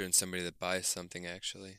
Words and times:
Think 0.00 0.14
somebody 0.14 0.42
that 0.44 0.58
buys 0.58 0.86
something. 0.86 1.26
Actually, 1.26 1.76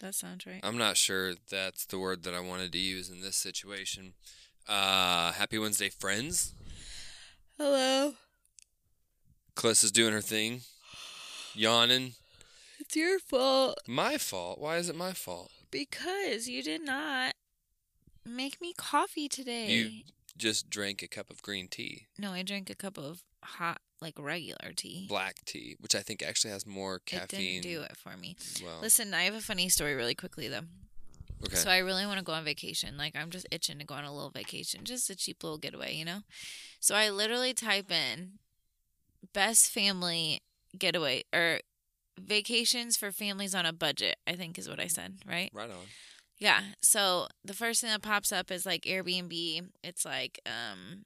That 0.00 0.14
sounds 0.16 0.44
right. 0.44 0.58
I'm 0.64 0.76
not 0.76 0.96
sure 0.96 1.34
that's 1.50 1.84
the 1.86 2.00
word 2.00 2.24
that 2.24 2.34
I 2.34 2.40
wanted 2.40 2.72
to 2.72 2.78
use 2.78 3.08
in 3.08 3.20
this 3.20 3.36
situation. 3.36 4.14
Uh, 4.68 5.30
happy 5.32 5.56
Wednesday, 5.56 5.88
friends. 5.88 6.52
Hello. 7.56 8.14
Cliss 9.54 9.84
is 9.84 9.92
doing 9.92 10.12
her 10.12 10.20
thing, 10.20 10.62
yawning. 11.54 12.14
It's 12.80 12.96
your 12.96 13.18
fault 13.20 13.78
My 13.86 14.16
fault. 14.18 14.58
Why 14.58 14.76
is 14.78 14.88
it 14.88 14.96
my 14.96 15.12
fault? 15.12 15.50
because 15.70 16.48
you 16.48 16.64
did 16.64 16.84
not 16.84 17.34
make 18.26 18.60
me 18.60 18.72
coffee 18.76 19.28
today. 19.28 19.68
You 19.68 20.02
just 20.36 20.68
drank 20.70 21.02
a 21.02 21.06
cup 21.08 21.30
of 21.30 21.40
green 21.42 21.68
tea, 21.68 22.06
No, 22.18 22.32
I 22.32 22.42
drank 22.42 22.68
a 22.68 22.74
cup 22.74 22.98
of 22.98 23.22
hot, 23.44 23.80
like 24.00 24.18
regular 24.18 24.72
tea. 24.76 25.06
black 25.08 25.36
tea, 25.44 25.76
which 25.80 25.94
I 25.94 26.00
think 26.00 26.22
actually 26.22 26.52
has 26.52 26.66
more 26.66 26.98
caffeine. 27.00 27.58
It 27.58 27.62
didn't 27.62 27.74
do 27.74 27.82
it 27.82 27.96
for 27.96 28.16
me. 28.16 28.36
Well, 28.64 28.80
Listen, 28.80 29.12
I 29.14 29.22
have 29.24 29.34
a 29.34 29.40
funny 29.40 29.68
story 29.68 29.94
really 29.94 30.14
quickly 30.14 30.48
though. 30.48 30.66
okay. 31.44 31.56
So 31.56 31.70
I 31.70 31.78
really 31.78 32.06
want 32.06 32.18
to 32.18 32.24
go 32.24 32.32
on 32.32 32.44
vacation. 32.44 32.96
Like 32.96 33.14
I'm 33.16 33.30
just 33.30 33.46
itching 33.50 33.78
to 33.78 33.84
go 33.84 33.94
on 33.94 34.04
a 34.04 34.12
little 34.14 34.30
vacation, 34.30 34.84
just 34.84 35.10
a 35.10 35.16
cheap 35.16 35.42
little 35.42 35.58
getaway, 35.58 35.94
you 35.94 36.04
know. 36.04 36.20
So 36.80 36.94
I 36.94 37.10
literally 37.10 37.52
type 37.54 37.90
in 37.90 38.32
best 39.32 39.70
family 39.70 40.40
getaway 40.78 41.24
or 41.34 41.60
vacations 42.18 42.96
for 42.96 43.12
families 43.12 43.54
on 43.54 43.66
a 43.66 43.72
budget. 43.72 44.16
I 44.26 44.34
think 44.34 44.58
is 44.58 44.68
what 44.68 44.80
I 44.80 44.86
said, 44.86 45.18
right? 45.26 45.50
right 45.54 45.70
on. 45.70 45.86
Yeah. 46.38 46.60
So 46.80 47.28
the 47.44 47.52
first 47.54 47.80
thing 47.82 47.90
that 47.90 48.02
pops 48.02 48.32
up 48.32 48.50
is 48.50 48.64
like 48.64 48.82
Airbnb. 48.82 49.68
It's 49.84 50.04
like 50.06 50.40
um 50.46 51.04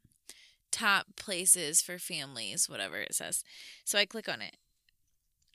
top 0.74 1.06
places 1.16 1.80
for 1.80 1.98
families, 1.98 2.68
whatever 2.68 2.96
it 2.96 3.14
says. 3.14 3.44
So 3.84 3.96
I 3.96 4.06
click 4.06 4.28
on 4.28 4.42
it. 4.42 4.56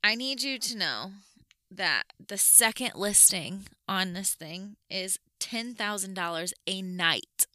I 0.01 0.15
need 0.15 0.41
you 0.41 0.57
to 0.59 0.77
know 0.77 1.11
that 1.69 2.03
the 2.25 2.37
second 2.37 2.91
listing 2.95 3.67
on 3.87 4.13
this 4.13 4.33
thing 4.33 4.77
is 4.89 5.19
$10,000 5.41 6.53
a 6.67 6.81
night. 6.81 7.45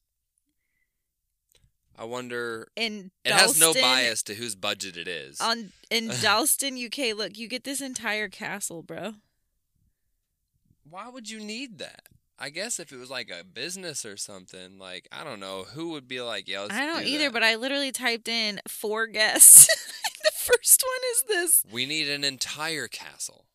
I 1.97 2.05
wonder. 2.05 2.69
In 2.77 3.13
It 3.25 3.33
has 3.33 3.59
no 3.59 3.73
bias 3.73 4.23
to 4.25 4.35
whose 4.35 4.57
budget 4.57 4.97
it 4.97 5.09
is. 5.09 5.41
On 5.41 5.71
in 5.91 6.09
Dalston, 6.21 6.77
UK. 6.77 7.17
Look, 7.17 7.39
you 7.39 7.49
get 7.49 7.63
this 7.65 7.81
entire 7.81 8.29
castle, 8.29 8.83
bro. 8.83 9.15
Why 10.89 11.09
would 11.09 11.31
you 11.31 11.39
need 11.39 11.79
that? 11.79 12.09
I 12.39 12.51
guess 12.51 12.81
if 12.81 12.93
it 12.93 12.97
was 12.97 13.11
like 13.11 13.31
a 13.31 13.45
business 13.45 14.05
or 14.05 14.17
something, 14.17 14.79
like 14.79 15.09
I 15.13 15.25
don't 15.25 15.41
know, 15.41 15.65
who 15.75 15.91
would 15.91 16.09
be 16.09 16.21
like, 16.21 16.49
yeah, 16.49 16.67
I 16.71 16.87
don't 16.87 17.05
do 17.05 17.09
either, 17.09 17.25
that. 17.25 17.33
but 17.33 17.43
I 17.43 17.57
literally 17.57 17.93
typed 17.93 18.29
in 18.29 18.61
four 18.69 19.07
guests. 19.07 19.67
the 20.25 20.33
first 20.35 20.85
one 20.85 21.01
is 21.13 21.25
this. 21.63 21.73
we 21.73 21.87
need 21.87 22.09
an 22.09 22.25
entire 22.25 22.89
castle. 22.89 23.47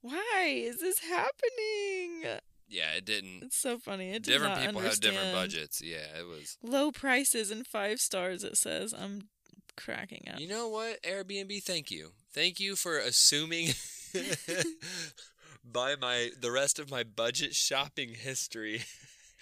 Why 0.00 0.46
is 0.48 0.80
this 0.80 0.98
happening? 1.00 2.40
Yeah, 2.68 2.92
it 2.96 3.04
didn't. 3.04 3.42
It's 3.42 3.58
so 3.58 3.78
funny. 3.78 4.10
It 4.10 4.22
Different 4.22 4.58
people 4.60 4.80
have 4.80 4.98
different 4.98 5.34
budgets. 5.34 5.82
Yeah, 5.82 6.18
it 6.18 6.26
was. 6.26 6.56
Low 6.62 6.90
prices 6.90 7.50
and 7.50 7.66
five 7.66 8.00
stars. 8.00 8.44
It 8.44 8.56
says. 8.56 8.92
I'm 8.92 9.28
cracking 9.76 10.24
up. 10.32 10.40
You 10.40 10.48
know 10.48 10.68
what, 10.68 11.02
Airbnb? 11.02 11.62
Thank 11.62 11.90
you, 11.90 12.10
thank 12.32 12.60
you 12.60 12.76
for 12.76 12.98
assuming 12.98 13.68
by 15.64 15.94
my 16.00 16.30
the 16.40 16.50
rest 16.50 16.78
of 16.78 16.90
my 16.90 17.02
budget 17.02 17.54
shopping 17.54 18.14
history 18.14 18.82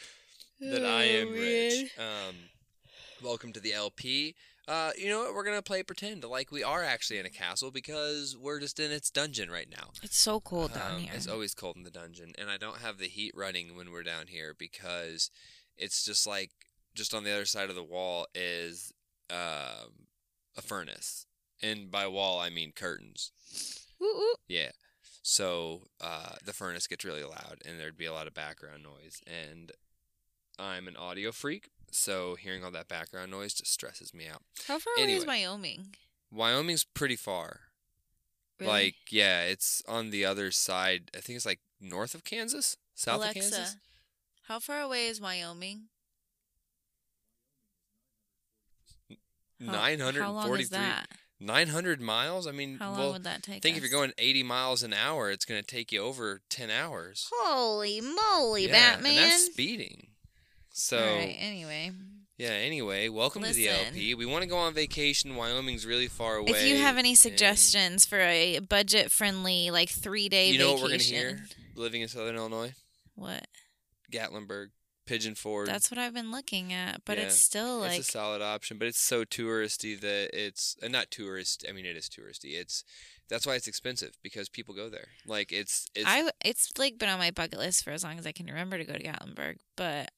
that 0.61 0.85
I 0.85 1.05
Oh, 1.09 1.21
am 1.23 1.33
rich. 1.33 1.91
Um, 1.99 2.35
welcome 3.23 3.53
to 3.53 3.61
the 3.61 3.73
LP. 3.73 4.35
Uh, 4.69 4.91
you 4.97 5.09
know 5.09 5.21
what? 5.21 5.35
We're 5.35 5.45
gonna 5.45 5.63
play 5.63 5.83
pretend 5.83 6.23
like 6.25 6.53
we 6.53 6.63
are 6.63 6.85
actually 6.85 7.19
in 7.19 7.27
a 7.27 7.31
castle 7.31 7.71
because 7.71 8.37
we're 8.37 8.61
just 8.61 8.79
in 8.79 8.93
its 8.93 9.11
dungeon 9.11 9.51
right 9.51 9.69
now. 9.71 9.91
It's 10.03 10.19
so 10.19 10.39
cold 10.41 10.75
down 10.75 10.97
Um, 10.97 11.01
here. 11.01 11.13
It's 11.15 11.27
always 11.27 11.55
cold 11.55 11.77
in 11.77 11.83
the 11.83 11.91
dungeon, 11.91 12.33
and 12.39 12.51
I 12.51 12.57
don't 12.57 12.79
have 12.79 12.99
the 12.99 13.09
heat 13.09 13.33
running 13.35 13.75
when 13.77 13.91
we're 13.91 14.03
down 14.05 14.27
here 14.29 14.55
because 14.57 15.31
it's 15.77 16.05
just 16.05 16.27
like 16.27 16.51
just 16.95 17.15
on 17.15 17.25
the 17.25 17.33
other 17.33 17.47
side 17.47 17.69
of 17.71 17.75
the 17.75 17.83
wall 17.83 18.27
is 18.35 18.93
um, 19.31 20.07
a 20.57 20.63
furnace, 20.63 21.27
and 21.63 21.91
by 21.91 22.07
wall 22.07 22.39
I 22.39 22.51
mean 22.51 22.73
curtains. 22.73 23.33
Woo, 23.99 24.13
woo. 24.15 24.35
Yeah. 24.47 24.71
So 25.23 25.83
uh, 26.01 26.37
the 26.45 26.53
furnace 26.53 26.87
gets 26.87 27.05
really 27.05 27.23
loud, 27.23 27.59
and 27.67 27.79
there'd 27.79 27.97
be 27.97 28.07
a 28.07 28.13
lot 28.13 28.27
of 28.27 28.35
background 28.35 28.83
noise. 28.83 29.21
And 29.27 29.73
I'm 30.59 30.89
an 30.89 30.97
audio 30.97 31.31
freak, 31.31 31.69
so 31.91 32.37
hearing 32.37 32.65
all 32.65 32.71
that 32.71 32.89
background 32.89 33.31
noise 33.31 33.55
just 33.55 33.73
stresses 33.73 34.15
me 34.15 34.27
out. 34.27 34.43
How 34.67 34.79
far 34.79 34.95
away 34.99 35.13
is 35.13 35.27
Wyoming? 35.27 35.95
Wyoming's 36.31 36.85
pretty 36.85 37.17
far. 37.17 37.61
Really? 38.59 38.73
Like, 38.73 38.95
yeah, 39.11 39.43
it's 39.43 39.83
on 39.89 40.11
the 40.11 40.25
other 40.25 40.51
side. 40.51 41.11
I 41.17 41.21
think 41.21 41.37
it's 41.37 41.47
like 41.47 41.61
north 41.81 42.15
of 42.15 42.25
Kansas, 42.25 42.77
south 42.95 43.17
Alexa, 43.17 43.39
of 43.39 43.43
Kansas. 43.43 43.77
how 44.49 44.59
far 44.59 44.81
away 44.81 45.07
is 45.07 45.21
Wyoming? 45.21 45.85
How 49.67 50.33
long 50.33 50.43
is 50.43 50.49
forty-three. 50.49 50.79
That? 51.41 51.47
Nine 51.47 51.69
hundred 51.69 52.01
miles. 52.01 52.47
I 52.47 52.53
mean, 52.53 52.79
How 52.79 52.91
long 52.91 52.99
well, 52.99 53.13
would 53.15 53.25
that 53.25 53.43
take? 53.43 53.57
I 53.57 53.59
think 53.61 53.77
if 53.77 53.83
you're 53.83 53.91
going 53.91 54.13
eighty 54.19 54.43
miles 54.43 54.83
an 54.83 54.93
hour, 54.93 55.31
it's 55.31 55.45
going 55.45 55.61
to 55.61 55.67
take 55.67 55.93
you 55.93 56.03
over 56.03 56.41
ten 56.49 56.71
hours. 56.71 57.29
Holy 57.33 58.01
moly, 58.01 58.67
yeah, 58.67 58.73
Batman! 58.95 59.13
and 59.13 59.19
that's 59.19 59.47
speeding. 59.47 60.09
So 60.73 60.99
All 60.99 61.17
right. 61.17 61.37
Anyway, 61.39 61.91
yeah. 62.39 62.51
Anyway, 62.51 63.09
welcome 63.09 63.43
to 63.43 63.53
the 63.53 63.69
LP. 63.69 64.15
We 64.15 64.27
want 64.27 64.43
to 64.43 64.49
go 64.49 64.57
on 64.57 64.73
vacation. 64.73 65.35
Wyoming's 65.37 65.85
really 65.85 66.09
far 66.09 66.37
away. 66.37 66.53
if 66.53 66.67
you 66.67 66.77
have 66.77 66.97
any 66.97 67.15
suggestions 67.15 68.07
for 68.07 68.19
a 68.21 68.61
budget-friendly, 68.61 69.71
like 69.71 69.89
three-day 69.89 70.51
you 70.51 70.59
know 70.59 70.77
vacation, 70.77 70.83
what 70.83 70.91
we're 70.91 70.97
gonna 70.99 71.03
hear 71.03 71.45
living 71.75 72.03
in 72.03 72.09
Southern 72.09 72.37
Illinois, 72.37 72.75
What? 73.15 73.47
Gatlinburg, 74.13 74.69
Pigeon 75.11 75.35
Forge. 75.35 75.67
That's 75.67 75.91
what 75.91 75.99
I've 75.99 76.15
been 76.15 76.31
looking 76.31 76.73
at, 76.73 77.05
but 77.05 77.19
Yeah, 77.19 77.25
it's 77.25 77.35
still 77.35 77.81
like 77.81 77.99
it's 77.99 78.09
a 78.09 78.13
solid 78.13 78.41
option, 78.43 78.79
but 78.79 78.87
it's 78.87 79.01
so 79.01 79.25
touristy 79.25 80.01
that 80.01 80.31
it's 80.33 80.77
uh, 80.81 80.87
not 80.87 81.11
tourist. 81.11 81.65
I 81.69 81.73
mean, 81.73 81.85
it 81.85 81.97
is 81.97 82.09
touristy. 82.09 82.55
It's 82.55 82.85
that's 83.29 83.45
why 83.45 83.57
it's 83.57 83.67
expensive 83.67 84.13
because 84.23 84.49
people 84.49 84.73
go 84.73 84.89
there. 84.89 85.09
Like 85.27 85.51
it's 85.51 85.89
it's 85.97 86.07
I 86.07 86.31
it's 86.45 86.71
like 86.79 86.97
been 86.97 87.09
on 87.09 87.19
my 87.19 87.33
bucket 87.33 87.59
list 87.59 87.83
for 87.83 87.91
as 87.91 88.05
long 88.05 88.21
as 88.21 88.27
I 88.27 88.31
can 88.31 88.47
remember 88.47 88.79
to 88.79 88.85
go 88.85 88.93
to 88.93 89.03
Gatlinburg, 89.03 89.57
but 89.77 90.13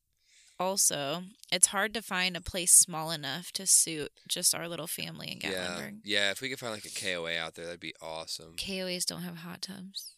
also 0.60 1.22
it's 1.50 1.68
hard 1.68 1.94
to 1.94 2.02
find 2.02 2.36
a 2.36 2.42
place 2.42 2.74
small 2.74 3.10
enough 3.12 3.50
to 3.52 3.66
suit 3.66 4.12
just 4.28 4.54
our 4.54 4.68
little 4.68 4.86
family 4.86 5.28
in 5.28 5.38
yeah 5.40 5.68
Gatlinburg. 5.68 6.00
yeah. 6.04 6.30
If 6.32 6.42
we 6.42 6.50
could 6.50 6.58
find 6.58 6.74
like 6.74 6.84
a 6.84 6.90
KOA 6.90 7.38
out 7.38 7.54
there, 7.54 7.64
that'd 7.64 7.80
be 7.80 7.94
awesome. 8.02 8.56
KOAs 8.58 9.06
don't 9.06 9.22
have 9.22 9.38
hot 9.38 9.62
tubs. 9.62 10.16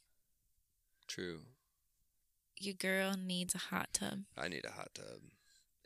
True. 1.07 1.43
Your 2.59 2.75
girl 2.75 3.15
needs 3.17 3.55
a 3.55 3.59
hot 3.59 3.89
tub. 3.93 4.21
I 4.39 4.49
need 4.49 4.65
a 4.65 4.71
hot 4.73 4.91
tub. 4.95 5.21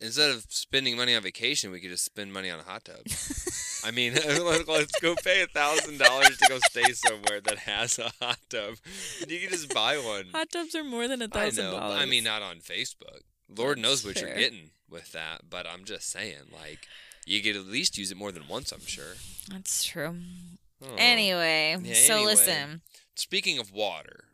Instead 0.01 0.31
of 0.31 0.47
spending 0.49 0.97
money 0.97 1.15
on 1.17 1.23
vacation, 1.23 1.73
we 1.73 1.81
could 1.81 1.91
just 1.91 2.05
spend 2.05 2.33
money 2.33 2.51
on 2.51 2.61
a 2.61 2.63
hot 2.63 2.85
tub. 2.85 3.01
I 3.85 3.91
mean, 3.91 4.15
let's 4.69 5.01
go 5.01 5.15
pay 5.25 5.43
a 5.43 5.47
thousand 5.47 5.99
dollars 5.99 6.37
to 6.39 6.49
go 6.49 6.59
stay 6.71 6.93
somewhere 6.93 7.41
that 7.41 7.59
has 7.59 7.99
a 7.99 8.13
hot 8.21 8.39
tub. 8.49 8.75
You 9.27 9.41
can 9.41 9.51
just 9.51 9.75
buy 9.75 9.97
one. 9.97 10.27
Hot 10.33 10.51
tubs 10.53 10.75
are 10.77 10.85
more 10.85 11.09
than 11.09 11.21
a 11.23 11.25
I 11.25 11.29
thousand 11.29 11.73
dollars. 11.73 12.01
I 12.01 12.07
mean, 12.07 12.23
not 12.25 12.43
on 12.43 12.59
Facebook. 12.59 13.23
Lord 13.49 13.79
knows 13.79 14.05
what 14.05 14.15
That's 14.15 14.27
you're 14.27 14.37
getting 14.37 14.71
with 14.89 15.11
that, 15.13 15.43
but 15.51 15.67
I'm 15.67 15.85
just 15.85 16.11
saying, 16.11 16.53
like, 16.53 16.87
you 17.27 17.43
could 17.43 17.57
at 17.57 17.67
least 17.67 17.99
use 17.99 18.11
it 18.13 18.17
more 18.17 18.31
than 18.31 18.47
once. 18.49 18.71
I'm 18.73 18.85
sure. 18.87 19.15
that's 19.51 19.83
true. 19.83 20.17
Oh. 20.83 20.95
Anyway, 20.97 21.77
Yeah, 21.83 21.95
so 21.95 22.15
anyway. 22.19 22.35
listen. 22.35 22.81
speaking 23.17 23.59
of 23.59 23.73
water, 23.73 24.25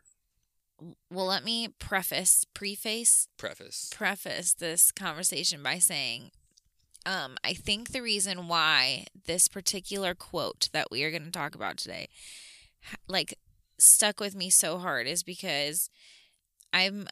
Well, 1.11 1.25
let 1.25 1.43
me 1.43 1.69
preface, 1.79 2.45
preface, 2.53 3.27
preface. 3.37 3.89
preface 3.93 4.53
this 4.53 4.91
conversation 4.91 5.63
by 5.63 5.79
saying 5.79 6.31
um, 7.05 7.37
I 7.43 7.53
think 7.53 7.91
the 7.91 8.01
reason 8.01 8.47
why 8.47 9.05
this 9.25 9.47
particular 9.47 10.15
quote 10.15 10.69
that 10.73 10.87
we 10.89 11.03
are 11.03 11.11
going 11.11 11.25
to 11.25 11.31
talk 11.31 11.53
about 11.55 11.77
today, 11.77 12.09
like, 13.07 13.37
stuck 13.77 14.19
with 14.19 14.35
me 14.35 14.49
so 14.49 14.79
hard 14.79 15.05
is 15.07 15.21
because 15.21 15.89
I'm 16.73 17.07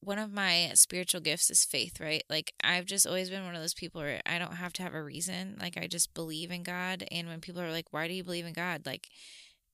one 0.00 0.18
of 0.18 0.32
my 0.32 0.70
spiritual 0.74 1.20
gifts 1.20 1.50
is 1.50 1.64
faith, 1.64 2.00
right? 2.00 2.22
Like, 2.28 2.52
I've 2.62 2.86
just 2.86 3.06
always 3.06 3.30
been 3.30 3.44
one 3.44 3.54
of 3.54 3.60
those 3.60 3.74
people 3.74 4.00
where 4.00 4.20
I 4.26 4.38
don't 4.38 4.56
have 4.56 4.72
to 4.74 4.82
have 4.82 4.94
a 4.94 5.02
reason. 5.02 5.56
Like, 5.60 5.76
I 5.76 5.86
just 5.86 6.12
believe 6.14 6.50
in 6.50 6.62
God. 6.64 7.04
And 7.10 7.28
when 7.28 7.40
people 7.40 7.62
are 7.62 7.70
like, 7.70 7.92
why 7.92 8.08
do 8.08 8.14
you 8.14 8.24
believe 8.24 8.46
in 8.46 8.52
God? 8.52 8.84
Like, 8.84 9.08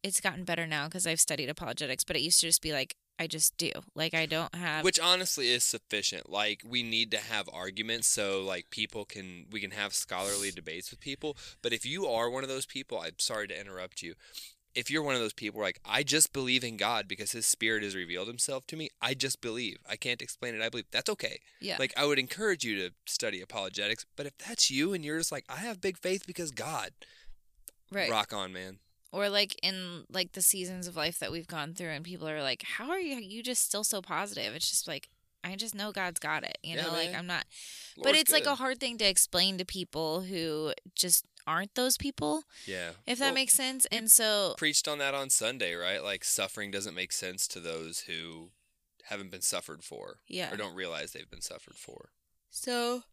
it's 0.02 0.20
gotten 0.20 0.44
better 0.44 0.66
now 0.66 0.84
because 0.84 1.06
I've 1.06 1.20
studied 1.20 1.48
apologetics, 1.48 2.04
but 2.04 2.16
it 2.16 2.22
used 2.22 2.40
to 2.40 2.46
just 2.46 2.62
be 2.62 2.72
like, 2.72 2.94
I 3.18 3.26
just 3.26 3.56
do. 3.56 3.72
Like, 3.94 4.14
I 4.14 4.26
don't 4.26 4.54
have. 4.54 4.84
Which 4.84 5.00
honestly 5.00 5.48
is 5.48 5.64
sufficient. 5.64 6.30
Like 6.30 6.62
we 6.66 6.82
need 6.82 7.10
to 7.10 7.18
have 7.18 7.48
arguments 7.52 8.06
so 8.06 8.42
like 8.42 8.70
people 8.70 9.04
can 9.04 9.46
we 9.50 9.60
can 9.60 9.72
have 9.72 9.94
scholarly 9.94 10.50
debates 10.50 10.90
with 10.90 11.00
people. 11.00 11.36
But 11.62 11.72
if 11.72 11.84
you 11.84 12.06
are 12.06 12.30
one 12.30 12.42
of 12.42 12.48
those 12.48 12.66
people, 12.66 13.00
I'm 13.00 13.18
sorry 13.18 13.48
to 13.48 13.60
interrupt 13.60 14.02
you. 14.02 14.14
If 14.74 14.90
you're 14.90 15.02
one 15.02 15.14
of 15.14 15.20
those 15.20 15.32
people 15.32 15.60
like 15.60 15.80
I 15.84 16.02
just 16.02 16.32
believe 16.32 16.62
in 16.62 16.76
God 16.76 17.08
because 17.08 17.32
his 17.32 17.46
spirit 17.46 17.82
has 17.82 17.96
revealed 17.96 18.28
himself 18.28 18.66
to 18.68 18.76
me, 18.76 18.90
I 19.02 19.14
just 19.14 19.40
believe. 19.40 19.78
I 19.88 19.96
can't 19.96 20.22
explain 20.22 20.54
it. 20.54 20.62
I 20.62 20.68
believe. 20.68 20.86
That's 20.92 21.10
okay. 21.10 21.40
yeah. 21.60 21.76
Like 21.78 21.92
I 21.96 22.04
would 22.04 22.18
encourage 22.18 22.64
you 22.64 22.76
to 22.76 22.94
study 23.06 23.40
apologetics, 23.40 24.06
but 24.16 24.26
if 24.26 24.38
that's 24.38 24.70
you 24.70 24.92
and 24.92 25.04
you're 25.04 25.18
just 25.18 25.32
like 25.32 25.44
I 25.48 25.56
have 25.56 25.80
big 25.80 25.98
faith 25.98 26.24
because 26.26 26.52
God, 26.52 26.90
right. 27.90 28.10
rock 28.10 28.32
on, 28.32 28.52
man. 28.52 28.78
Or 29.12 29.28
like 29.28 29.56
in 29.62 30.04
like 30.10 30.32
the 30.32 30.42
seasons 30.42 30.86
of 30.86 30.96
life 30.96 31.18
that 31.18 31.32
we've 31.32 31.46
gone 31.46 31.74
through 31.74 31.88
and 31.90 32.04
people 32.04 32.28
are 32.28 32.42
like 32.42 32.62
how 32.62 32.90
are 32.90 33.00
you 33.00 33.16
you 33.16 33.42
just 33.42 33.62
still 33.64 33.84
so 33.84 34.00
positive 34.02 34.54
it's 34.54 34.68
just 34.68 34.86
like 34.88 35.08
i 35.44 35.54
just 35.56 35.74
know 35.74 35.92
god's 35.92 36.20
got 36.20 36.42
it 36.44 36.58
you 36.62 36.76
Yeah, 36.76 36.82
know 36.82 36.92
like 36.92 37.14
i'm 37.14 37.26
not 37.26 37.44
but 37.96 38.06
Lord's 38.06 38.20
it's 38.20 38.32
like 38.32 38.46
a 38.46 38.56
hard 38.56 38.78
thing 38.80 38.98
to 38.98 39.04
explain 39.08 39.56
to 39.58 39.64
people 39.64 40.22
who 40.22 40.72
just 40.94 41.24
aren't 41.46 41.74
those 41.74 41.96
people 41.96 42.42
yeah. 42.66 42.90
if 43.06 43.18
that 43.18 43.26
Well, 43.26 43.34
makes 43.34 43.54
sense 43.54 43.86
and 43.86 44.10
so 44.10 44.54
preached 44.58 44.86
on 44.86 44.98
that 44.98 45.14
on 45.14 45.30
Sunday, 45.30 45.72
right? 45.74 46.04
Like 46.04 46.22
suffering 46.22 46.70
doesn't 46.70 46.94
make 46.94 47.10
sense 47.10 47.48
to 47.48 47.60
those 47.60 48.00
who 48.00 48.50
haven't 49.04 49.30
been 49.30 49.40
suffered 49.40 49.82
for 49.82 50.18
yeah 50.28 50.52
or 50.52 50.58
don't 50.58 50.74
realize 50.74 51.12
they've 51.12 51.30
been 51.30 51.40
suffered 51.40 51.76
for. 51.76 52.10
so 52.50 53.04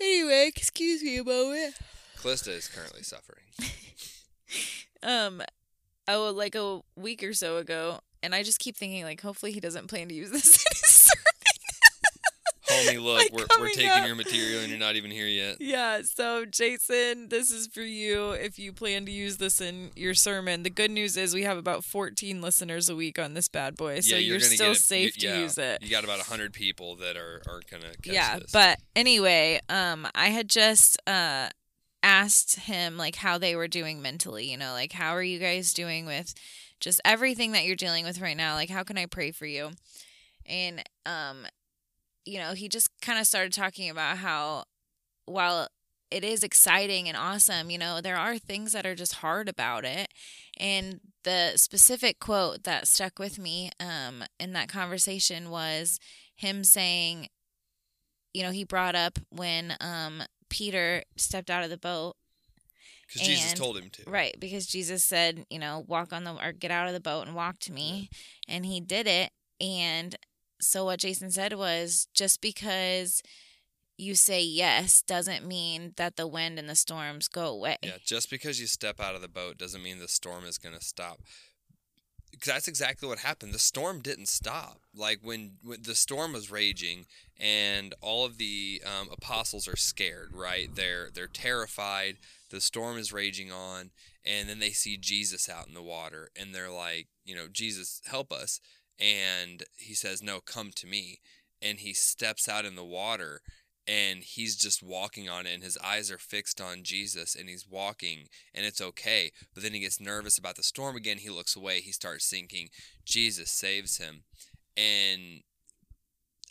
anyway 0.00 0.46
excuse 0.46 1.02
me 1.02 1.16
a 1.16 1.24
moment 1.24 1.74
Callista 2.22 2.52
is 2.52 2.68
currently 2.68 3.02
suffering. 3.02 3.44
um 5.02 5.42
oh 6.08 6.30
like 6.34 6.54
a 6.54 6.80
week 6.96 7.22
or 7.22 7.32
so 7.32 7.56
ago 7.58 7.98
and 8.22 8.34
i 8.34 8.42
just 8.42 8.58
keep 8.58 8.76
thinking 8.76 9.04
like 9.04 9.20
hopefully 9.20 9.52
he 9.52 9.60
doesn't 9.60 9.86
plan 9.88 10.08
to 10.08 10.14
use 10.14 10.30
this 10.30 10.46
in 10.66 10.70
his 10.72 10.90
sermon 10.92 11.20
Homie, 12.66 13.00
look, 13.00 13.18
Like 13.18 13.30
we're, 13.32 13.60
we're 13.60 13.68
taking 13.68 13.90
up. 13.90 14.06
your 14.06 14.16
material 14.16 14.60
and 14.60 14.70
you're 14.70 14.78
not 14.78 14.96
even 14.96 15.10
here 15.10 15.26
yet. 15.26 15.58
yeah 15.60 16.00
so 16.02 16.46
jason 16.46 17.28
this 17.28 17.50
is 17.50 17.66
for 17.66 17.82
you 17.82 18.30
if 18.30 18.58
you 18.58 18.72
plan 18.72 19.04
to 19.04 19.12
use 19.12 19.36
this 19.36 19.60
in 19.60 19.90
your 19.94 20.14
sermon 20.14 20.62
the 20.62 20.70
good 20.70 20.90
news 20.90 21.16
is 21.18 21.34
we 21.34 21.42
have 21.42 21.58
about 21.58 21.84
14 21.84 22.40
listeners 22.40 22.88
a 22.88 22.96
week 22.96 23.18
on 23.18 23.34
this 23.34 23.48
bad 23.48 23.76
boy 23.76 24.00
so 24.00 24.14
yeah, 24.16 24.20
you're, 24.22 24.38
gonna 24.38 24.48
still 24.50 24.72
it. 24.72 24.76
safe 24.76 25.14
You- 25.16 25.28
to 25.28 25.34
yeah, 25.34 25.40
use 25.42 25.58
it 25.58 25.82
You 25.82 25.90
got 25.90 26.04
about 26.04 26.18
100 26.18 26.54
people 26.54 26.96
that 26.96 27.16
are, 27.18 27.42
are 27.46 27.60
going 27.70 27.82
to 27.82 27.90
catch 28.02 28.12
yeah 28.14 28.38
this. 28.38 28.50
but 28.50 28.78
anyway 28.96 29.60
um 29.68 30.08
i 30.14 30.28
had 30.28 30.48
just 30.48 30.96
uh 31.06 31.48
asked 32.04 32.56
him 32.60 32.96
like 32.98 33.16
how 33.16 33.38
they 33.38 33.56
were 33.56 33.68
doing 33.68 34.02
mentally 34.02 34.50
you 34.50 34.56
know 34.58 34.72
like 34.72 34.92
how 34.92 35.12
are 35.16 35.22
you 35.22 35.38
guys 35.38 35.72
doing 35.72 36.06
with 36.06 36.34
just 36.80 37.00
everything 37.04 37.52
that 37.52 37.64
you're 37.64 37.76
dealing 37.76 38.04
with 38.04 38.20
right 38.20 38.36
now? 38.36 38.54
Like 38.54 38.70
how 38.70 38.82
can 38.82 38.98
i 38.98 39.06
pray 39.06 39.30
for 39.30 39.46
you? 39.46 39.70
And 40.46 40.82
um 41.06 41.46
you 42.26 42.38
know 42.38 42.54
he 42.54 42.68
just 42.68 42.90
kind 43.02 43.18
of 43.18 43.26
started 43.26 43.52
talking 43.52 43.90
about 43.90 44.18
how 44.18 44.64
while 45.26 45.68
it 46.10 46.24
is 46.24 46.44
exciting 46.44 47.08
and 47.08 47.16
awesome 47.16 47.70
you 47.70 47.78
know 47.78 48.00
there 48.00 48.16
are 48.16 48.38
things 48.38 48.72
that 48.72 48.86
are 48.86 48.94
just 48.94 49.16
hard 49.16 49.48
about 49.48 49.84
it. 49.84 50.08
And 50.58 51.00
the 51.24 51.52
specific 51.56 52.20
quote 52.20 52.64
that 52.64 52.88
stuck 52.88 53.18
with 53.18 53.38
me 53.38 53.70
um 53.80 54.24
in 54.40 54.52
that 54.54 54.68
conversation 54.68 55.50
was 55.50 55.98
him 56.36 56.64
saying 56.64 57.28
you 58.32 58.42
know 58.42 58.50
he 58.50 58.64
brought 58.64 58.94
up 58.94 59.18
when 59.30 59.76
um 59.80 60.22
peter 60.54 61.02
stepped 61.16 61.50
out 61.50 61.64
of 61.64 61.70
the 61.70 61.76
boat 61.76 62.14
Because 63.08 63.26
Jesus 63.26 63.52
told 63.52 63.76
him 63.76 63.90
to. 63.90 64.08
Right, 64.08 64.36
because 64.38 64.66
Jesus 64.66 65.02
said, 65.02 65.44
you 65.50 65.58
know, 65.58 65.84
walk 65.88 66.12
on 66.12 66.22
the 66.22 66.32
or 66.34 66.52
get 66.52 66.70
out 66.70 66.86
of 66.86 66.94
the 66.94 67.00
boat 67.00 67.26
and 67.26 67.34
walk 67.34 67.58
to 67.60 67.72
me, 67.72 68.08
and 68.48 68.64
he 68.64 68.80
did 68.80 69.06
it. 69.08 69.30
And 69.60 70.16
so 70.60 70.84
what 70.84 71.00
Jason 71.00 71.30
said 71.30 71.52
was 71.54 72.06
just 72.14 72.40
because 72.40 73.20
you 73.96 74.14
say 74.14 74.42
yes 74.42 75.02
doesn't 75.02 75.46
mean 75.46 75.92
that 75.96 76.16
the 76.16 76.26
wind 76.26 76.58
and 76.58 76.68
the 76.68 76.74
storms 76.74 77.28
go 77.28 77.46
away. 77.46 77.76
Yeah, 77.82 77.98
just 78.04 78.30
because 78.30 78.60
you 78.60 78.66
step 78.66 79.00
out 79.00 79.14
of 79.14 79.22
the 79.22 79.28
boat 79.28 79.58
doesn't 79.58 79.82
mean 79.82 79.98
the 79.98 80.08
storm 80.08 80.44
is 80.44 80.58
going 80.58 80.76
to 80.76 80.84
stop. 80.84 81.18
That's 82.44 82.68
exactly 82.68 83.08
what 83.08 83.18
happened. 83.18 83.52
The 83.52 83.58
storm 83.58 84.00
didn't 84.00 84.28
stop. 84.28 84.80
Like 84.94 85.20
when, 85.22 85.52
when 85.62 85.82
the 85.82 85.94
storm 85.94 86.32
was 86.32 86.50
raging, 86.50 87.06
and 87.38 87.94
all 88.00 88.24
of 88.24 88.38
the 88.38 88.82
um, 88.84 89.08
apostles 89.12 89.66
are 89.68 89.76
scared. 89.76 90.30
Right? 90.32 90.74
They're 90.74 91.08
they're 91.12 91.26
terrified. 91.26 92.16
The 92.50 92.60
storm 92.60 92.98
is 92.98 93.12
raging 93.12 93.50
on, 93.50 93.90
and 94.24 94.48
then 94.48 94.58
they 94.58 94.70
see 94.70 94.96
Jesus 94.96 95.48
out 95.48 95.66
in 95.66 95.74
the 95.74 95.82
water, 95.82 96.30
and 96.38 96.54
they're 96.54 96.70
like, 96.70 97.08
you 97.24 97.34
know, 97.34 97.46
Jesus, 97.50 98.00
help 98.06 98.32
us. 98.32 98.60
And 98.98 99.64
he 99.76 99.94
says, 99.94 100.22
No, 100.22 100.40
come 100.40 100.70
to 100.76 100.86
me. 100.86 101.20
And 101.60 101.80
he 101.80 101.94
steps 101.94 102.48
out 102.48 102.64
in 102.64 102.76
the 102.76 102.84
water, 102.84 103.40
and 103.86 104.22
he's 104.22 104.56
just 104.56 104.82
walking 104.82 105.28
on 105.28 105.46
it 105.46 105.54
and 105.54 105.62
his 105.62 105.76
eyes 105.84 106.10
are 106.10 106.18
fixed 106.18 106.60
on 106.60 106.82
Jesus 106.82 107.34
and 107.34 107.48
he's 107.48 107.66
walking 107.68 108.28
and 108.54 108.64
it's 108.64 108.80
okay 108.80 109.30
but 109.52 109.62
then 109.62 109.72
he 109.74 109.80
gets 109.80 110.00
nervous 110.00 110.38
about 110.38 110.56
the 110.56 110.62
storm 110.62 110.96
again 110.96 111.18
he 111.18 111.28
looks 111.30 111.54
away 111.54 111.80
he 111.80 111.92
starts 111.92 112.24
sinking 112.24 112.68
Jesus 113.04 113.50
saves 113.50 113.98
him 113.98 114.22
and 114.76 115.42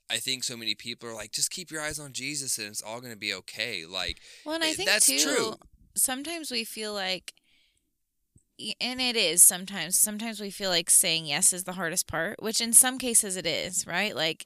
I 0.09 0.17
think 0.17 0.43
so 0.43 0.55
many 0.55 0.75
people 0.75 1.09
are 1.09 1.15
like 1.15 1.31
just 1.31 1.49
keep 1.49 1.71
your 1.71 1.81
eyes 1.81 1.99
on 1.99 2.13
Jesus 2.13 2.57
and 2.59 2.67
it's 2.67 2.81
all 2.83 2.99
going 3.01 3.13
to 3.13 3.17
be 3.19 3.33
okay 3.33 3.83
like 3.85 4.19
Well, 4.45 4.55
and 4.55 4.63
I 4.63 4.73
think 4.73 4.89
that's 4.89 5.07
too, 5.07 5.17
true. 5.17 5.53
sometimes 5.95 6.51
we 6.51 6.63
feel 6.63 6.93
like, 6.93 7.33
and 8.79 9.01
it 9.01 9.15
is 9.15 9.41
sometimes. 9.41 9.97
Sometimes 9.97 10.39
we 10.39 10.51
feel 10.51 10.69
like 10.69 10.89
saying 10.91 11.25
yes 11.25 11.51
is 11.53 11.63
the 11.63 11.73
hardest 11.73 12.05
part, 12.07 12.41
which 12.43 12.61
in 12.61 12.73
some 12.73 12.99
cases 12.99 13.35
it 13.35 13.47
is, 13.47 13.87
right? 13.87 14.15
Like 14.15 14.45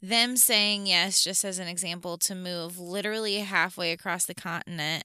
them 0.00 0.36
saying 0.36 0.86
yes, 0.86 1.22
just 1.22 1.44
as 1.44 1.58
an 1.58 1.68
example, 1.68 2.18
to 2.18 2.34
move 2.34 2.78
literally 2.78 3.36
halfway 3.36 3.92
across 3.92 4.26
the 4.26 4.34
continent 4.34 5.04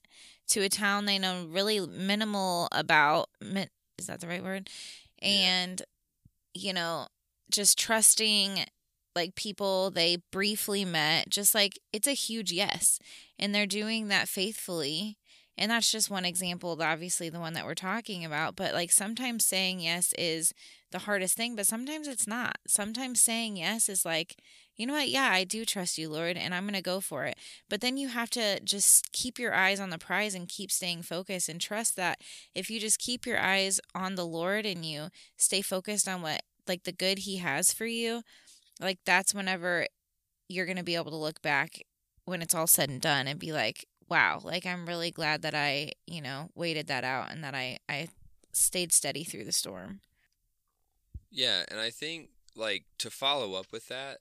to 0.50 0.62
a 0.62 0.70
town 0.70 1.06
they 1.06 1.18
know 1.18 1.46
really 1.50 1.80
minimal 1.88 2.68
about. 2.72 3.30
Is 3.98 4.08
that 4.08 4.22
the 4.22 4.28
right 4.28 4.44
word? 4.44 4.70
Yeah. 5.22 5.30
And 5.30 5.82
you 6.54 6.74
know, 6.74 7.08
just 7.50 7.78
trusting 7.78 8.66
like 9.16 9.36
people 9.36 9.92
they 9.92 10.18
briefly 10.32 10.84
met 10.84 11.30
just 11.30 11.54
like 11.54 11.80
it's 11.92 12.08
a 12.08 12.14
huge 12.14 12.52
yes 12.52 13.00
and 13.38 13.54
they're 13.54 13.68
doing 13.68 14.08
that 14.08 14.28
faithfully 14.28 15.18
and 15.56 15.70
that's 15.70 15.92
just 15.92 16.10
one 16.10 16.26
example 16.26 16.76
obviously 16.82 17.30
the 17.30 17.40
one 17.40 17.54
that 17.54 17.66
we're 17.66 17.76
talking 17.76 18.26
about 18.26 18.56
but 18.56 18.74
like 18.74 18.92
sometimes 18.92 19.46
saying 19.46 19.80
yes 19.80 20.14
is 20.18 20.54
the 20.92 21.00
hardest 21.00 21.36
thing 21.36 21.56
but 21.56 21.68
sometimes 21.68 22.08
it's 22.08 22.28
not 22.28 22.58
sometimes 22.68 23.22
saying 23.22 23.58
yes 23.58 23.88
is 23.88 24.04
like 24.06 24.36
you 24.76 24.86
know 24.86 24.94
what? 24.94 25.10
Yeah 25.10 25.30
i 25.32 25.44
do 25.44 25.66
trust 25.66 25.98
you 25.98 26.10
lord 26.10 26.38
and 26.38 26.54
i'm 26.54 26.64
going 26.64 26.74
to 26.74 26.82
go 26.82 27.00
for 27.00 27.26
it. 27.26 27.38
But 27.70 27.82
then 27.82 27.98
you 27.98 28.10
have 28.10 28.30
to 28.32 28.60
just 28.62 29.12
keep 29.12 29.40
your 29.40 29.54
eyes 29.54 29.80
on 29.80 29.90
the 29.90 29.98
prize 29.98 30.36
and 30.36 30.48
keep 30.48 30.72
staying 30.72 31.04
focused 31.04 31.50
and 31.50 31.60
trust 31.60 31.96
that 31.96 32.20
if 32.56 32.70
you 32.70 32.80
just 32.80 33.00
keep 33.00 33.26
your 33.26 33.40
eyes 33.40 33.80
on 33.94 34.16
the 34.16 34.26
lord 34.26 34.66
and 34.66 34.86
you 34.86 35.10
stay 35.38 35.62
focused 35.62 36.08
on 36.08 36.22
what 36.22 36.42
like 36.68 36.84
the 36.84 36.92
good 36.92 37.20
he 37.20 37.38
has 37.38 37.74
for 37.74 37.86
you 37.86 38.24
like 38.80 39.00
that's 39.06 39.34
whenever 39.34 39.88
you're 40.50 40.66
going 40.66 40.78
to 40.78 40.84
be 40.84 40.96
able 40.96 41.12
to 41.12 41.18
look 41.18 41.42
back 41.42 41.82
when 42.26 42.42
it's 42.42 42.56
all 42.56 42.68
said 42.68 42.90
and 42.90 43.02
done 43.02 43.28
and 43.28 43.40
be 43.40 43.52
like 43.52 43.86
wow 44.10 44.40
like 44.44 44.66
i'm 44.66 44.86
really 44.86 45.12
glad 45.12 45.42
that 45.42 45.56
i 45.56 45.92
you 46.06 46.22
know 46.22 46.50
waited 46.56 46.88
that 46.88 47.04
out 47.04 47.32
and 47.32 47.44
that 47.44 47.56
i 47.56 47.78
i 47.90 48.08
stayed 48.54 48.94
steady 48.94 49.24
through 49.24 49.44
the 49.44 49.52
storm. 49.52 50.00
Yeah, 51.32 51.64
and 51.70 51.80
I 51.80 51.90
think 51.90 52.30
like 52.56 52.86
to 53.00 53.10
follow 53.10 53.56
up 53.56 53.72
with 53.72 53.88
that, 53.88 54.20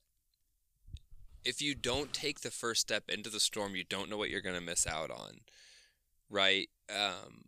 if 1.45 1.61
you 1.61 1.75
don't 1.75 2.13
take 2.13 2.41
the 2.41 2.51
first 2.51 2.81
step 2.81 3.05
into 3.09 3.31
the 3.31 3.41
storm, 3.41 3.77
you 3.77 3.85
don't 3.85 4.09
know 4.09 4.17
what 4.17 4.31
you're 4.31 4.41
going 4.41 4.55
to 4.55 4.61
miss 4.61 4.87
out 4.87 5.11
on. 5.11 5.41
Right? 6.31 6.69
Um 6.91 7.45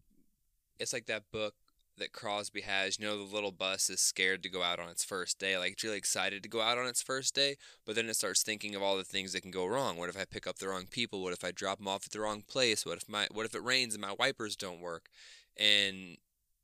it's 0.79 0.93
like 0.93 1.07
that 1.07 1.31
book 1.33 1.55
that 1.97 2.13
Crosby 2.13 2.63
has, 2.63 2.99
you 2.99 3.07
know, 3.07 3.17
the 3.17 3.35
little 3.35 3.53
bus 3.53 3.89
is 3.89 4.01
scared 4.01 4.43
to 4.43 4.49
go 4.49 4.63
out 4.63 4.81
on 4.81 4.89
its 4.89 5.05
first 5.05 5.39
day. 5.39 5.57
Like 5.57 5.73
it's 5.73 5.85
really 5.85 5.97
excited 5.97 6.43
to 6.43 6.49
go 6.49 6.61
out 6.61 6.79
on 6.79 6.87
its 6.87 7.03
first 7.03 7.35
day, 7.35 7.57
but 7.87 7.95
then 7.95 8.09
it 8.09 8.17
starts 8.17 8.43
thinking 8.43 8.75
of 8.75 8.83
all 8.83 8.97
the 8.97 9.05
things 9.05 9.33
that 9.33 9.43
can 9.43 9.51
go 9.51 9.67
wrong. 9.67 9.97
What 9.97 10.09
if 10.09 10.19
I 10.19 10.25
pick 10.25 10.47
up 10.47 10.59
the 10.59 10.69
wrong 10.69 10.87
people? 10.91 11.23
What 11.23 11.33
if 11.33 11.45
I 11.45 11.53
drop 11.53 11.79
them 11.79 11.89
off 11.89 12.07
at 12.07 12.13
the 12.13 12.21
wrong 12.21 12.43
place? 12.47 12.85
What 12.85 12.97
if 12.97 13.09
my 13.09 13.29
what 13.31 13.47
if 13.47 13.55
it 13.55 13.63
rains 13.63 13.95
and 13.95 14.03
my 14.03 14.15
wipers 14.19 14.57
don't 14.57 14.81
work? 14.81 15.09
And 15.57 16.17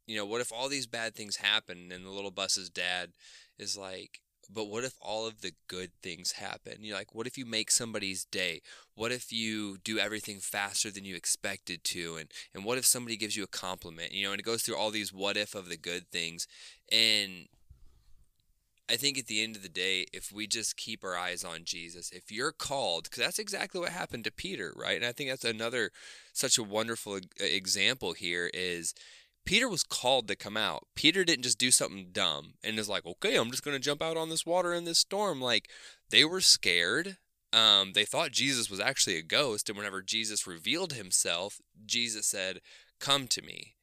you 0.06 0.16
know, 0.16 0.26
what 0.26 0.40
if 0.40 0.52
all 0.52 0.68
these 0.68 0.88
bad 0.88 1.14
things 1.14 1.36
happen 1.36 1.92
and 1.92 2.04
the 2.04 2.10
little 2.10 2.32
bus's 2.32 2.68
dad 2.68 3.10
is 3.58 3.76
like, 3.76 4.20
but 4.48 4.66
what 4.66 4.84
if 4.84 4.94
all 5.00 5.26
of 5.26 5.40
the 5.40 5.52
good 5.68 5.90
things 6.02 6.32
happen? 6.32 6.78
You're 6.80 6.96
like, 6.96 7.14
what 7.14 7.26
if 7.26 7.36
you 7.36 7.46
make 7.46 7.70
somebody's 7.70 8.24
day? 8.24 8.62
What 8.94 9.12
if 9.12 9.32
you 9.32 9.78
do 9.78 9.98
everything 9.98 10.38
faster 10.40 10.90
than 10.90 11.04
you 11.04 11.14
expected 11.14 11.84
to? 11.84 12.16
And 12.16 12.30
and 12.54 12.64
what 12.64 12.78
if 12.78 12.86
somebody 12.86 13.16
gives 13.16 13.36
you 13.36 13.44
a 13.44 13.48
compliment? 13.48 14.12
You 14.12 14.26
know, 14.26 14.32
and 14.32 14.40
it 14.40 14.44
goes 14.44 14.62
through 14.62 14.76
all 14.76 14.90
these 14.90 15.12
what 15.12 15.36
if 15.36 15.54
of 15.54 15.68
the 15.68 15.76
good 15.76 16.08
things. 16.08 16.46
And 16.90 17.48
I 18.90 18.96
think 18.96 19.18
at 19.18 19.28
the 19.28 19.42
end 19.42 19.54
of 19.54 19.62
the 19.62 19.68
day, 19.68 20.06
if 20.12 20.32
we 20.32 20.48
just 20.48 20.76
keep 20.76 21.04
our 21.04 21.16
eyes 21.16 21.44
on 21.44 21.60
Jesus, 21.64 22.10
if 22.10 22.32
you're 22.32 22.50
called, 22.50 23.04
because 23.04 23.22
that's 23.22 23.38
exactly 23.38 23.80
what 23.80 23.90
happened 23.90 24.24
to 24.24 24.32
Peter, 24.32 24.72
right? 24.74 24.96
And 24.96 25.04
I 25.04 25.12
think 25.12 25.30
that's 25.30 25.44
another 25.44 25.92
such 26.32 26.58
a 26.58 26.64
wonderful 26.64 27.20
example 27.38 28.14
here 28.14 28.50
is 28.52 28.94
Peter 29.44 29.68
was 29.68 29.82
called 29.82 30.28
to 30.28 30.36
come 30.36 30.56
out. 30.56 30.86
Peter 30.94 31.24
didn't 31.24 31.44
just 31.44 31.58
do 31.58 31.70
something 31.70 32.08
dumb 32.12 32.54
and 32.62 32.78
is 32.78 32.88
like, 32.88 33.06
okay, 33.06 33.36
I'm 33.36 33.50
just 33.50 33.64
going 33.64 33.76
to 33.76 33.82
jump 33.82 34.02
out 34.02 34.16
on 34.16 34.28
this 34.28 34.46
water 34.46 34.72
in 34.72 34.84
this 34.84 34.98
storm. 34.98 35.40
Like, 35.40 35.68
they 36.10 36.24
were 36.24 36.40
scared. 36.40 37.16
Um, 37.52 37.92
they 37.94 38.04
thought 38.04 38.30
Jesus 38.30 38.70
was 38.70 38.80
actually 38.80 39.16
a 39.16 39.22
ghost. 39.22 39.68
And 39.68 39.76
whenever 39.76 40.02
Jesus 40.02 40.46
revealed 40.46 40.92
himself, 40.92 41.60
Jesus 41.84 42.26
said, 42.26 42.60
come 43.00 43.26
to 43.28 43.42
me. 43.42 43.74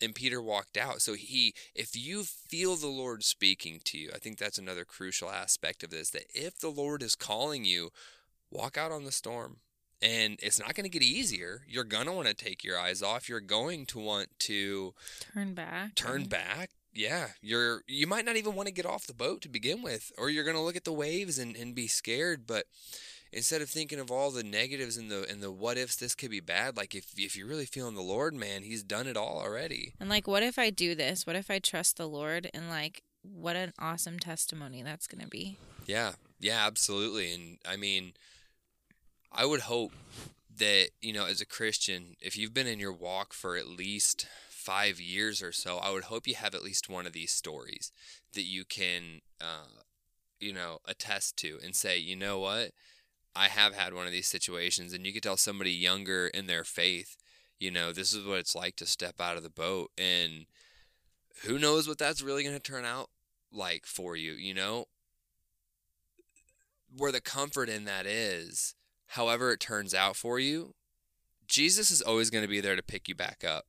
And 0.00 0.14
Peter 0.14 0.42
walked 0.42 0.76
out. 0.76 1.00
So 1.00 1.14
he, 1.14 1.54
if 1.74 1.94
you 1.94 2.24
feel 2.24 2.74
the 2.74 2.88
Lord 2.88 3.22
speaking 3.22 3.80
to 3.84 3.98
you, 3.98 4.10
I 4.12 4.18
think 4.18 4.38
that's 4.38 4.58
another 4.58 4.84
crucial 4.84 5.30
aspect 5.30 5.84
of 5.84 5.90
this 5.90 6.10
that 6.10 6.24
if 6.34 6.58
the 6.58 6.70
Lord 6.70 7.02
is 7.02 7.14
calling 7.14 7.64
you, 7.64 7.90
walk 8.50 8.76
out 8.76 8.90
on 8.90 9.04
the 9.04 9.12
storm 9.12 9.58
and 10.02 10.38
it's 10.42 10.58
not 10.58 10.74
going 10.74 10.84
to 10.84 10.90
get 10.90 11.02
easier. 11.02 11.62
You're 11.68 11.84
going 11.84 12.06
to 12.06 12.12
want 12.12 12.28
to 12.28 12.34
take 12.34 12.64
your 12.64 12.78
eyes 12.78 13.02
off. 13.02 13.28
You're 13.28 13.40
going 13.40 13.86
to 13.86 13.98
want 13.98 14.28
to 14.40 14.94
Turn 15.32 15.54
back. 15.54 15.94
turn 15.94 16.24
back. 16.24 16.70
Yeah, 16.94 17.28
you're 17.40 17.82
you 17.86 18.06
might 18.06 18.26
not 18.26 18.36
even 18.36 18.54
want 18.54 18.66
to 18.66 18.74
get 18.74 18.84
off 18.84 19.06
the 19.06 19.14
boat 19.14 19.40
to 19.42 19.48
begin 19.48 19.82
with, 19.82 20.12
or 20.18 20.28
you're 20.28 20.44
going 20.44 20.56
to 20.56 20.62
look 20.62 20.76
at 20.76 20.84
the 20.84 20.92
waves 20.92 21.38
and, 21.38 21.56
and 21.56 21.74
be 21.74 21.86
scared. 21.86 22.46
But 22.46 22.66
instead 23.32 23.62
of 23.62 23.70
thinking 23.70 23.98
of 23.98 24.10
all 24.10 24.30
the 24.30 24.42
negatives 24.44 24.98
and 24.98 25.10
the 25.10 25.26
and 25.30 25.42
the 25.42 25.50
what 25.50 25.78
ifs, 25.78 25.96
this 25.96 26.14
could 26.14 26.30
be 26.30 26.40
bad. 26.40 26.76
Like 26.76 26.94
if 26.94 27.06
if 27.16 27.34
you're 27.34 27.48
really 27.48 27.64
feeling 27.64 27.94
the 27.94 28.02
Lord, 28.02 28.34
man, 28.34 28.62
He's 28.62 28.82
done 28.82 29.06
it 29.06 29.16
all 29.16 29.40
already. 29.40 29.94
And 29.98 30.10
like, 30.10 30.26
what 30.26 30.42
if 30.42 30.58
I 30.58 30.68
do 30.68 30.94
this? 30.94 31.26
What 31.26 31.34
if 31.36 31.50
I 31.50 31.58
trust 31.60 31.96
the 31.96 32.06
Lord? 32.06 32.50
And 32.52 32.68
like, 32.68 33.02
what 33.22 33.56
an 33.56 33.72
awesome 33.78 34.18
testimony 34.18 34.82
that's 34.82 35.06
gonna 35.06 35.28
be. 35.28 35.56
Yeah, 35.86 36.12
yeah, 36.40 36.66
absolutely. 36.66 37.32
And 37.32 37.56
I 37.66 37.76
mean, 37.76 38.12
I 39.34 39.44
would 39.46 39.62
hope 39.62 39.92
that, 40.58 40.90
you 41.00 41.12
know, 41.12 41.26
as 41.26 41.40
a 41.40 41.46
Christian, 41.46 42.16
if 42.20 42.36
you've 42.36 42.54
been 42.54 42.66
in 42.66 42.78
your 42.78 42.92
walk 42.92 43.32
for 43.32 43.56
at 43.56 43.66
least 43.66 44.26
five 44.48 45.00
years 45.00 45.42
or 45.42 45.52
so, 45.52 45.78
I 45.78 45.90
would 45.90 46.04
hope 46.04 46.26
you 46.26 46.34
have 46.34 46.54
at 46.54 46.62
least 46.62 46.88
one 46.88 47.06
of 47.06 47.12
these 47.12 47.32
stories 47.32 47.90
that 48.34 48.42
you 48.42 48.64
can, 48.64 49.22
uh, 49.40 49.80
you 50.38 50.52
know, 50.52 50.78
attest 50.86 51.36
to 51.38 51.58
and 51.64 51.74
say, 51.74 51.98
you 51.98 52.16
know 52.16 52.38
what? 52.38 52.72
I 53.34 53.48
have 53.48 53.74
had 53.74 53.94
one 53.94 54.06
of 54.06 54.12
these 54.12 54.28
situations. 54.28 54.92
And 54.92 55.06
you 55.06 55.12
could 55.12 55.22
tell 55.22 55.38
somebody 55.38 55.72
younger 55.72 56.26
in 56.28 56.46
their 56.46 56.64
faith, 56.64 57.16
you 57.58 57.70
know, 57.70 57.92
this 57.92 58.12
is 58.12 58.26
what 58.26 58.38
it's 58.38 58.54
like 58.54 58.76
to 58.76 58.86
step 58.86 59.20
out 59.20 59.36
of 59.36 59.42
the 59.42 59.50
boat. 59.50 59.90
And 59.96 60.46
who 61.44 61.58
knows 61.58 61.88
what 61.88 61.98
that's 61.98 62.22
really 62.22 62.42
going 62.42 62.54
to 62.54 62.60
turn 62.60 62.84
out 62.84 63.08
like 63.50 63.86
for 63.86 64.16
you, 64.16 64.32
you 64.32 64.52
know? 64.52 64.86
where 66.96 67.12
the 67.12 67.20
comfort 67.20 67.68
in 67.68 67.84
that 67.84 68.06
is, 68.06 68.74
however 69.12 69.52
it 69.52 69.60
turns 69.60 69.94
out 69.94 70.16
for 70.16 70.38
you, 70.38 70.74
Jesus 71.46 71.90
is 71.90 72.02
always 72.02 72.30
going 72.30 72.42
to 72.44 72.48
be 72.48 72.60
there 72.60 72.76
to 72.76 72.82
pick 72.82 73.08
you 73.08 73.14
back 73.14 73.44
up. 73.44 73.64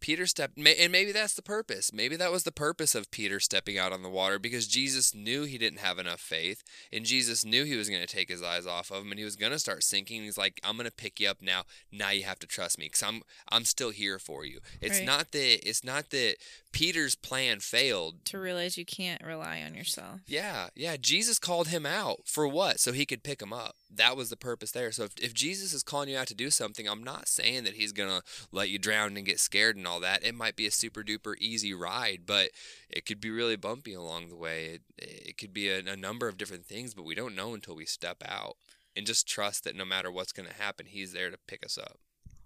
Peter 0.00 0.26
stepped, 0.26 0.58
and 0.58 0.92
maybe 0.92 1.12
that's 1.12 1.32
the 1.32 1.40
purpose. 1.40 1.90
Maybe 1.90 2.14
that 2.16 2.30
was 2.30 2.42
the 2.42 2.52
purpose 2.52 2.94
of 2.94 3.10
Peter 3.10 3.40
stepping 3.40 3.78
out 3.78 3.90
on 3.90 4.02
the 4.02 4.10
water 4.10 4.38
because 4.38 4.66
Jesus 4.66 5.14
knew 5.14 5.44
he 5.44 5.56
didn't 5.56 5.78
have 5.78 5.98
enough 5.98 6.20
faith, 6.20 6.62
and 6.92 7.06
Jesus 7.06 7.42
knew 7.42 7.64
he 7.64 7.76
was 7.76 7.88
going 7.88 8.02
to 8.02 8.06
take 8.06 8.28
his 8.28 8.42
eyes 8.42 8.66
off 8.66 8.90
of 8.90 9.02
him, 9.02 9.12
and 9.12 9.18
he 9.18 9.24
was 9.24 9.36
going 9.36 9.52
to 9.52 9.58
start 9.58 9.82
sinking. 9.82 10.22
He's 10.22 10.36
like, 10.36 10.60
"I'm 10.62 10.76
going 10.76 10.84
to 10.84 10.92
pick 10.92 11.20
you 11.20 11.28
up 11.30 11.40
now. 11.40 11.62
Now 11.90 12.10
you 12.10 12.24
have 12.24 12.38
to 12.40 12.46
trust 12.46 12.78
me, 12.78 12.84
because 12.86 13.02
I'm 13.02 13.22
I'm 13.48 13.64
still 13.64 13.90
here 13.90 14.18
for 14.18 14.44
you." 14.44 14.60
It's 14.82 14.98
Right. 14.98 15.06
not 15.06 15.32
that 15.32 15.66
it's 15.66 15.84
not 15.84 16.10
that 16.10 16.36
Peter's 16.74 17.14
plan 17.14 17.60
failed. 17.60 18.24
To 18.24 18.38
realize 18.38 18.76
you 18.76 18.84
can't 18.84 19.22
rely 19.22 19.62
on 19.64 19.76
yourself. 19.76 20.22
Yeah, 20.26 20.70
yeah. 20.74 20.96
Jesus 21.00 21.38
called 21.38 21.68
him 21.68 21.86
out 21.86 22.22
for 22.26 22.48
what? 22.48 22.80
So 22.80 22.90
he 22.90 23.06
could 23.06 23.22
pick 23.22 23.40
him 23.40 23.52
up. 23.52 23.76
That 23.88 24.16
was 24.16 24.28
the 24.28 24.36
purpose 24.36 24.72
there. 24.72 24.90
So 24.90 25.04
if, 25.04 25.12
if 25.22 25.32
Jesus 25.32 25.72
is 25.72 25.84
calling 25.84 26.08
you 26.08 26.18
out 26.18 26.26
to 26.26 26.34
do 26.34 26.50
something, 26.50 26.88
I'm 26.88 27.04
not 27.04 27.28
saying 27.28 27.62
that 27.62 27.74
he's 27.74 27.92
going 27.92 28.08
to 28.08 28.22
let 28.50 28.70
you 28.70 28.80
drown 28.80 29.16
and 29.16 29.24
get 29.24 29.38
scared 29.38 29.76
and 29.76 29.86
all 29.86 30.00
that. 30.00 30.24
It 30.24 30.34
might 30.34 30.56
be 30.56 30.66
a 30.66 30.72
super 30.72 31.04
duper 31.04 31.36
easy 31.38 31.72
ride, 31.72 32.22
but 32.26 32.50
it 32.90 33.06
could 33.06 33.20
be 33.20 33.30
really 33.30 33.56
bumpy 33.56 33.94
along 33.94 34.28
the 34.28 34.36
way. 34.36 34.64
It, 34.64 34.82
it 34.98 35.38
could 35.38 35.54
be 35.54 35.70
a, 35.70 35.78
a 35.78 35.96
number 35.96 36.26
of 36.26 36.36
different 36.36 36.66
things, 36.66 36.92
but 36.92 37.04
we 37.04 37.14
don't 37.14 37.36
know 37.36 37.54
until 37.54 37.76
we 37.76 37.86
step 37.86 38.20
out 38.26 38.56
and 38.96 39.06
just 39.06 39.28
trust 39.28 39.62
that 39.62 39.76
no 39.76 39.84
matter 39.84 40.10
what's 40.10 40.32
going 40.32 40.48
to 40.48 40.54
happen, 40.60 40.86
he's 40.86 41.12
there 41.12 41.30
to 41.30 41.38
pick 41.46 41.64
us 41.64 41.78
up. 41.78 42.00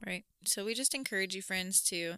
Right. 0.06 0.24
So 0.44 0.66
we 0.66 0.74
just 0.74 0.94
encourage 0.94 1.34
you, 1.34 1.40
friends, 1.40 1.80
to, 1.84 2.16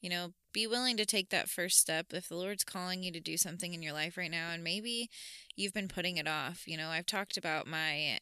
you 0.00 0.10
know, 0.10 0.32
be 0.52 0.66
willing 0.66 0.96
to 0.96 1.06
take 1.06 1.30
that 1.30 1.48
first 1.48 1.78
step. 1.78 2.06
If 2.12 2.28
the 2.28 2.36
Lord's 2.36 2.64
calling 2.64 3.02
you 3.02 3.12
to 3.12 3.20
do 3.20 3.36
something 3.36 3.74
in 3.74 3.82
your 3.82 3.92
life 3.92 4.16
right 4.16 4.30
now, 4.30 4.50
and 4.50 4.62
maybe 4.62 5.10
you've 5.56 5.74
been 5.74 5.88
putting 5.88 6.16
it 6.16 6.28
off, 6.28 6.66
you 6.66 6.76
know, 6.76 6.88
I've 6.88 7.06
talked 7.06 7.36
about 7.36 7.66
my 7.66 8.18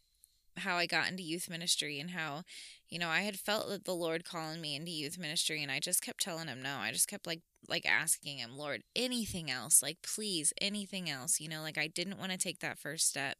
how 0.58 0.76
I 0.76 0.86
got 0.86 1.10
into 1.10 1.22
youth 1.22 1.50
ministry 1.50 2.00
and 2.00 2.12
how, 2.12 2.42
you 2.88 2.98
know, 2.98 3.08
I 3.08 3.20
had 3.20 3.38
felt 3.38 3.68
that 3.68 3.84
the 3.84 3.94
Lord 3.94 4.24
calling 4.24 4.60
me 4.60 4.74
into 4.74 4.90
youth 4.90 5.18
ministry 5.18 5.62
and 5.62 5.70
I 5.70 5.80
just 5.80 6.00
kept 6.00 6.22
telling 6.22 6.48
him 6.48 6.62
no. 6.62 6.76
I 6.78 6.92
just 6.92 7.08
kept 7.08 7.26
like 7.26 7.42
like 7.68 7.84
asking 7.84 8.38
him, 8.38 8.56
Lord, 8.56 8.82
anything 8.94 9.50
else, 9.50 9.82
like 9.82 9.98
please, 10.02 10.52
anything 10.60 11.10
else, 11.10 11.40
you 11.40 11.48
know, 11.48 11.62
like 11.62 11.76
I 11.76 11.88
didn't 11.88 12.18
want 12.18 12.32
to 12.32 12.38
take 12.38 12.60
that 12.60 12.78
first 12.78 13.08
step. 13.08 13.36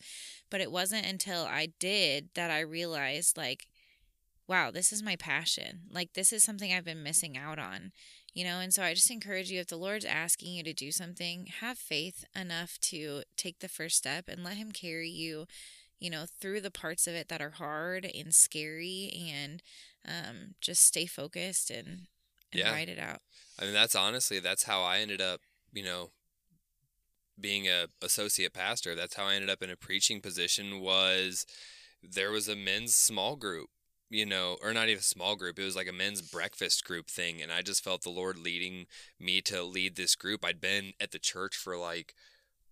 But 0.51 0.61
it 0.61 0.71
wasn't 0.71 1.07
until 1.07 1.45
I 1.45 1.69
did 1.79 2.29
that 2.35 2.51
I 2.51 2.61
realized 2.61 3.37
like 3.37 3.67
wow, 4.49 4.71
this 4.71 4.93
is 4.93 5.03
my 5.03 5.17
passion. 5.17 5.81
Like 5.91 6.13
this 6.15 6.33
is 6.33 6.45
something 6.45 6.73
I've 6.73 6.85
been 6.85 7.03
missing 7.03 7.37
out 7.37 7.59
on. 7.59 7.93
You 8.37 8.45
know, 8.45 8.61
and 8.61 8.73
so 8.73 8.83
I 8.83 8.95
just 8.95 9.11
encourage 9.11 9.51
you 9.51 9.61
if 9.61 9.69
the 9.69 9.79
Lord's 9.79 10.05
asking 10.05 10.53
you 10.53 10.63
to 10.65 10.75
do 10.75 10.93
something, 10.93 11.47
have 11.61 11.79
faith 11.79 12.25
enough 12.39 12.79
to 12.83 13.23
take 13.37 13.61
the 13.61 13.69
first 13.69 13.97
step 13.97 14.29
and 14.29 14.45
let 14.45 14.59
him 14.59 14.73
carry 14.73 15.09
you 15.09 15.47
you 15.99 16.11
know, 16.11 16.27
through 16.41 16.61
the 16.61 16.71
parts 16.71 17.07
of 17.07 17.15
it 17.15 17.29
that 17.29 17.41
are 17.41 17.51
hard 17.53 18.05
and 18.15 18.35
scary 18.35 19.11
and 19.33 19.63
um, 20.07 20.55
just 20.61 20.83
stay 20.85 21.07
focused 21.07 21.71
and, 21.71 22.07
and 22.53 22.61
Yeah. 22.61 22.73
ride 22.73 22.91
it 22.91 22.99
out. 22.99 23.21
I 23.59 23.65
mean, 23.65 23.73
that's 23.73 23.95
honestly 23.95 24.39
that's 24.39 24.65
how 24.65 24.83
I 24.83 24.99
ended 24.99 25.23
up, 25.23 25.41
you 25.73 25.83
know, 25.83 26.11
being 27.41 27.69
a 27.69 27.87
associate 28.03 28.53
pastor. 28.53 28.95
That's 28.95 29.15
how 29.15 29.27
I 29.27 29.35
ended 29.35 29.51
up 29.51 29.63
in 29.63 29.71
a 29.71 29.77
preaching 29.77 30.21
position. 30.21 30.81
Was 30.81 31.47
there 32.03 32.31
was 32.31 32.49
a 32.49 32.57
men's 32.57 32.95
small 32.95 33.37
group, 33.37 33.69
you 34.11 34.27
know, 34.27 34.57
or 34.63 34.73
not 34.73 34.89
even 34.89 35.01
a 35.01 35.03
small 35.03 35.37
group. 35.37 35.59
It 35.59 35.65
was 35.65 35.77
like 35.77 35.89
a 35.89 35.93
men's 35.93 36.23
breakfast 36.23 36.85
group 36.85 37.09
thing, 37.09 37.43
and 37.43 37.51
I 37.53 37.63
just 37.63 37.83
felt 37.83 38.03
the 38.03 38.11
Lord 38.11 38.39
leading 38.39 38.87
me 39.19 39.41
to 39.43 39.63
lead 39.63 39.97
this 39.97 40.15
group. 40.15 40.45
I'd 40.45 40.61
been 40.61 40.93
at 41.01 41.13
the 41.13 41.19
church 41.19 41.57
for 41.57 41.77
like 41.77 42.15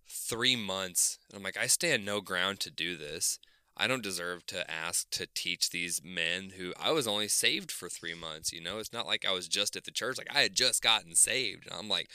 three 0.07 0.55
months, 0.55 1.19
and 1.29 1.37
I'm 1.37 1.43
like, 1.43 1.57
I 1.57 1.67
stand 1.67 2.05
no 2.05 2.21
ground 2.21 2.59
to 2.61 2.71
do 2.71 2.95
this. 2.95 3.39
I 3.77 3.87
don't 3.87 4.03
deserve 4.03 4.45
to 4.47 4.69
ask 4.71 5.09
to 5.11 5.27
teach 5.33 5.69
these 5.69 6.01
men 6.03 6.53
who 6.57 6.73
I 6.79 6.91
was 6.91 7.07
only 7.07 7.27
saved 7.27 7.71
for 7.71 7.89
three 7.89 8.13
months. 8.13 8.53
You 8.53 8.61
know, 8.61 8.77
it's 8.77 8.93
not 8.93 9.05
like 9.05 9.25
I 9.25 9.33
was 9.33 9.49
just 9.49 9.75
at 9.75 9.83
the 9.83 9.91
church. 9.91 10.17
Like 10.17 10.33
I 10.33 10.41
had 10.41 10.55
just 10.55 10.81
gotten 10.81 11.13
saved. 11.13 11.67
And 11.67 11.77
I'm 11.77 11.89
like, 11.89 12.09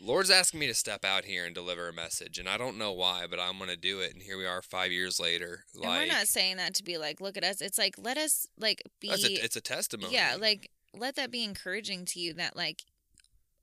Lord's 0.00 0.30
asking 0.30 0.60
me 0.60 0.66
to 0.66 0.74
step 0.74 1.04
out 1.04 1.24
here 1.24 1.44
and 1.44 1.54
deliver 1.54 1.88
a 1.88 1.92
message, 1.92 2.38
and 2.38 2.48
I 2.48 2.56
don't 2.58 2.76
know 2.78 2.92
why, 2.92 3.26
but 3.28 3.38
I'm 3.38 3.58
gonna 3.58 3.76
do 3.76 4.00
it. 4.00 4.12
And 4.14 4.22
here 4.22 4.36
we 4.38 4.46
are, 4.46 4.62
five 4.62 4.90
years 4.92 5.20
later. 5.20 5.64
Like 5.74 5.88
and 6.00 6.08
we're 6.10 6.14
not 6.16 6.26
saying 6.28 6.56
that 6.56 6.74
to 6.74 6.82
be 6.82 6.98
like, 6.98 7.20
look 7.20 7.36
at 7.36 7.44
us. 7.44 7.60
It's 7.60 7.78
like, 7.78 7.94
let 7.98 8.16
us 8.18 8.46
like 8.58 8.82
be. 9.00 9.08
that's 9.08 9.24
a, 9.24 9.32
it's 9.44 9.56
a 9.56 9.60
testimony. 9.60 10.12
yeah, 10.12 10.36
like 10.38 10.70
let 10.94 11.14
that 11.16 11.30
be 11.30 11.44
encouraging 11.44 12.04
to 12.06 12.20
you 12.20 12.34
that 12.34 12.56
like 12.56 12.82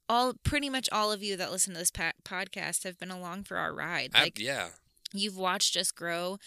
all 0.08 0.34
pretty 0.44 0.70
much 0.70 0.90
all 0.92 1.12
of 1.12 1.22
you 1.22 1.36
that 1.38 1.52
listen 1.52 1.74
to 1.74 1.80
this 1.80 1.92
pa- 1.92 2.14
podcast 2.24 2.84
have 2.84 2.98
been 3.00 3.12
along 3.12 3.44
for 3.44 3.58
our 3.58 3.74
ride. 3.74 4.12
I- 4.16 4.24
Like 4.24 4.40
yeah, 4.40 4.70
you've 5.14 5.38
watched 5.38 5.76
us 5.76 5.92
grow 5.92 6.38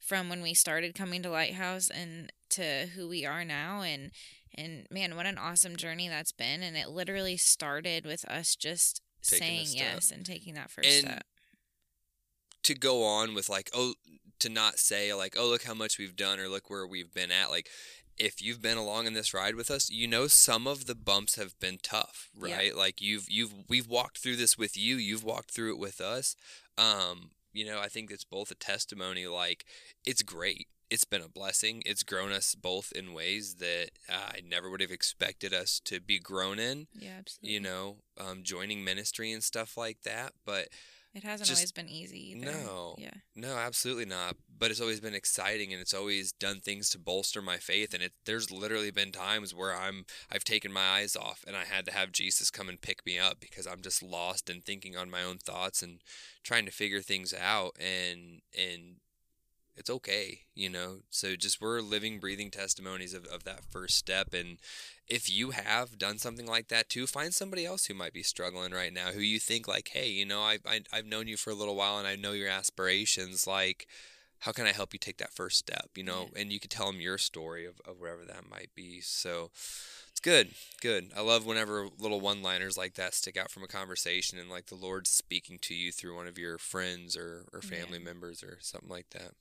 from 0.00 0.28
when 0.28 0.40
we 0.42 0.54
started 0.54 0.94
coming 0.94 1.22
to 1.22 1.30
Lighthouse 1.30 1.90
and 1.90 2.32
to 2.50 2.86
who 2.94 3.06
we 3.08 3.24
are 3.26 3.44
now 3.44 3.82
and 3.82 4.10
and 4.54 4.86
man 4.90 5.14
what 5.16 5.26
an 5.26 5.38
awesome 5.38 5.76
journey 5.76 6.08
that's 6.08 6.32
been 6.32 6.62
and 6.62 6.76
it 6.76 6.88
literally 6.88 7.36
started 7.36 8.04
with 8.04 8.24
us 8.26 8.54
just 8.56 9.00
saying 9.22 9.66
yes 9.70 10.10
and 10.10 10.24
taking 10.26 10.54
that 10.54 10.70
first 10.70 10.88
And 10.88 11.06
step. 11.06 11.24
to 12.64 12.74
go 12.74 13.04
on 13.04 13.34
with 13.34 13.48
like 13.48 13.70
oh 13.74 13.94
to 14.40 14.48
not 14.48 14.78
say 14.78 15.12
like 15.14 15.36
oh 15.38 15.46
look 15.48 15.62
how 15.64 15.74
much 15.74 15.98
we've 15.98 16.16
done 16.16 16.38
or 16.40 16.48
look 16.48 16.68
where 16.70 16.86
we've 16.86 17.12
been 17.12 17.30
at 17.30 17.50
like 17.50 17.68
if 18.18 18.42
you've 18.42 18.60
been 18.60 18.76
along 18.76 19.06
in 19.06 19.14
this 19.14 19.32
ride 19.32 19.54
with 19.54 19.70
us 19.70 19.90
you 19.90 20.06
know 20.06 20.26
some 20.26 20.66
of 20.66 20.86
the 20.86 20.94
bumps 20.94 21.36
have 21.36 21.58
been 21.60 21.78
tough 21.82 22.28
Yeah. 22.40 22.56
right? 22.56 22.76
Like 22.76 23.00
you've 23.00 23.26
you've 23.28 23.52
we've 23.68 23.88
walked 23.88 24.18
through 24.18 24.36
this 24.36 24.58
with 24.58 24.76
you 24.76 24.96
you've 24.96 25.24
walked 25.24 25.50
through 25.50 25.72
it 25.72 25.78
with 25.78 26.00
us. 26.00 26.36
Um 26.76 27.30
you 27.54 27.66
know 27.66 27.78
i 27.80 27.86
think 27.88 28.10
it's 28.10 28.24
both 28.24 28.50
a 28.50 28.54
testimony 28.54 29.26
like 29.26 29.66
it's 30.06 30.22
great 30.22 30.68
it's 30.92 31.04
been 31.04 31.22
a 31.22 31.28
blessing 31.28 31.82
it's 31.86 32.02
grown 32.02 32.30
us 32.32 32.54
both 32.54 32.92
in 32.92 33.14
ways 33.14 33.56
that 33.56 33.88
i 34.08 34.40
never 34.46 34.70
would 34.70 34.80
have 34.80 34.90
expected 34.90 35.52
us 35.54 35.80
to 35.84 36.00
be 36.00 36.18
grown 36.18 36.58
in 36.58 36.86
yeah 36.92 37.16
absolutely 37.18 37.54
you 37.54 37.60
know 37.60 37.96
um, 38.20 38.42
joining 38.42 38.84
ministry 38.84 39.32
and 39.32 39.42
stuff 39.42 39.76
like 39.76 40.02
that 40.02 40.32
but 40.44 40.68
it 41.14 41.24
hasn't 41.24 41.48
just- 41.48 41.60
always 41.60 41.72
been 41.72 41.88
easy 41.90 42.30
either. 42.32 42.52
no. 42.52 42.94
yeah 42.98 43.10
no, 43.34 43.56
absolutely 43.56 44.04
not. 44.04 44.36
But 44.58 44.70
it's 44.70 44.80
always 44.80 45.00
been 45.00 45.14
exciting, 45.14 45.72
and 45.72 45.80
it's 45.82 45.94
always 45.94 46.32
done 46.32 46.60
things 46.60 46.88
to 46.90 46.98
bolster 46.98 47.42
my 47.42 47.56
faith. 47.56 47.92
And 47.92 48.02
it 48.02 48.12
there's 48.24 48.50
literally 48.50 48.90
been 48.90 49.12
times 49.12 49.54
where 49.54 49.76
I'm 49.76 50.04
I've 50.30 50.44
taken 50.44 50.72
my 50.72 50.80
eyes 50.80 51.16
off, 51.16 51.44
and 51.46 51.56
I 51.56 51.64
had 51.64 51.84
to 51.86 51.92
have 51.92 52.12
Jesus 52.12 52.50
come 52.50 52.68
and 52.68 52.80
pick 52.80 53.04
me 53.04 53.18
up 53.18 53.40
because 53.40 53.66
I'm 53.66 53.82
just 53.82 54.02
lost 54.02 54.48
and 54.48 54.64
thinking 54.64 54.96
on 54.96 55.10
my 55.10 55.22
own 55.22 55.38
thoughts 55.38 55.82
and 55.82 56.00
trying 56.42 56.64
to 56.66 56.70
figure 56.72 57.00
things 57.02 57.34
out. 57.34 57.76
And 57.78 58.40
and 58.56 58.96
it's 59.76 59.90
okay, 59.90 60.40
you 60.54 60.68
know. 60.68 60.98
So 61.10 61.34
just 61.36 61.60
we're 61.60 61.80
living, 61.80 62.20
breathing 62.20 62.50
testimonies 62.50 63.14
of, 63.14 63.24
of 63.26 63.44
that 63.44 63.64
first 63.64 63.96
step. 63.96 64.34
And 64.34 64.58
if 65.08 65.30
you 65.34 65.50
have 65.50 65.98
done 65.98 66.18
something 66.18 66.46
like 66.46 66.68
that 66.68 66.88
too, 66.88 67.06
find 67.06 67.32
somebody 67.32 67.64
else 67.64 67.86
who 67.86 67.94
might 67.94 68.12
be 68.12 68.22
struggling 68.22 68.72
right 68.72 68.92
now, 68.92 69.12
who 69.12 69.20
you 69.20 69.38
think 69.38 69.66
like, 69.66 69.88
hey, 69.92 70.08
you 70.08 70.24
know, 70.24 70.40
I, 70.40 70.58
I 70.66 70.82
I've 70.92 71.06
known 71.06 71.26
you 71.28 71.36
for 71.36 71.50
a 71.50 71.54
little 71.54 71.76
while, 71.76 71.98
and 71.98 72.06
I 72.06 72.16
know 72.16 72.32
your 72.32 72.48
aspirations. 72.48 73.46
Like, 73.46 73.86
how 74.40 74.52
can 74.52 74.66
I 74.66 74.72
help 74.72 74.92
you 74.92 74.98
take 74.98 75.18
that 75.18 75.32
first 75.32 75.58
step? 75.58 75.90
You 75.96 76.04
know, 76.04 76.28
and 76.36 76.52
you 76.52 76.60
could 76.60 76.70
tell 76.70 76.86
them 76.86 77.00
your 77.00 77.18
story 77.18 77.64
of, 77.66 77.80
of 77.86 78.00
wherever 78.00 78.24
that 78.24 78.50
might 78.50 78.70
be. 78.74 79.00
So. 79.00 79.50
It's 80.10 80.20
good, 80.20 80.50
good. 80.82 81.10
I 81.16 81.22
love 81.22 81.46
whenever 81.46 81.88
little 81.98 82.20
one-liners 82.20 82.76
like 82.76 82.96
that 82.96 83.14
stick 83.14 83.38
out 83.38 83.50
from 83.50 83.62
a 83.64 83.66
conversation, 83.66 84.38
and 84.38 84.50
like 84.50 84.66
the 84.66 84.74
Lord's 84.74 85.08
speaking 85.08 85.58
to 85.62 85.74
you 85.74 85.90
through 85.90 86.14
one 86.14 86.26
of 86.26 86.36
your 86.36 86.58
friends 86.58 87.16
or, 87.16 87.46
or 87.50 87.60
Yeah. 87.62 87.78
family 87.78 87.98
members 87.98 88.42
or 88.42 88.58
something 88.60 88.90
like 88.90 89.08
that. 89.12 89.32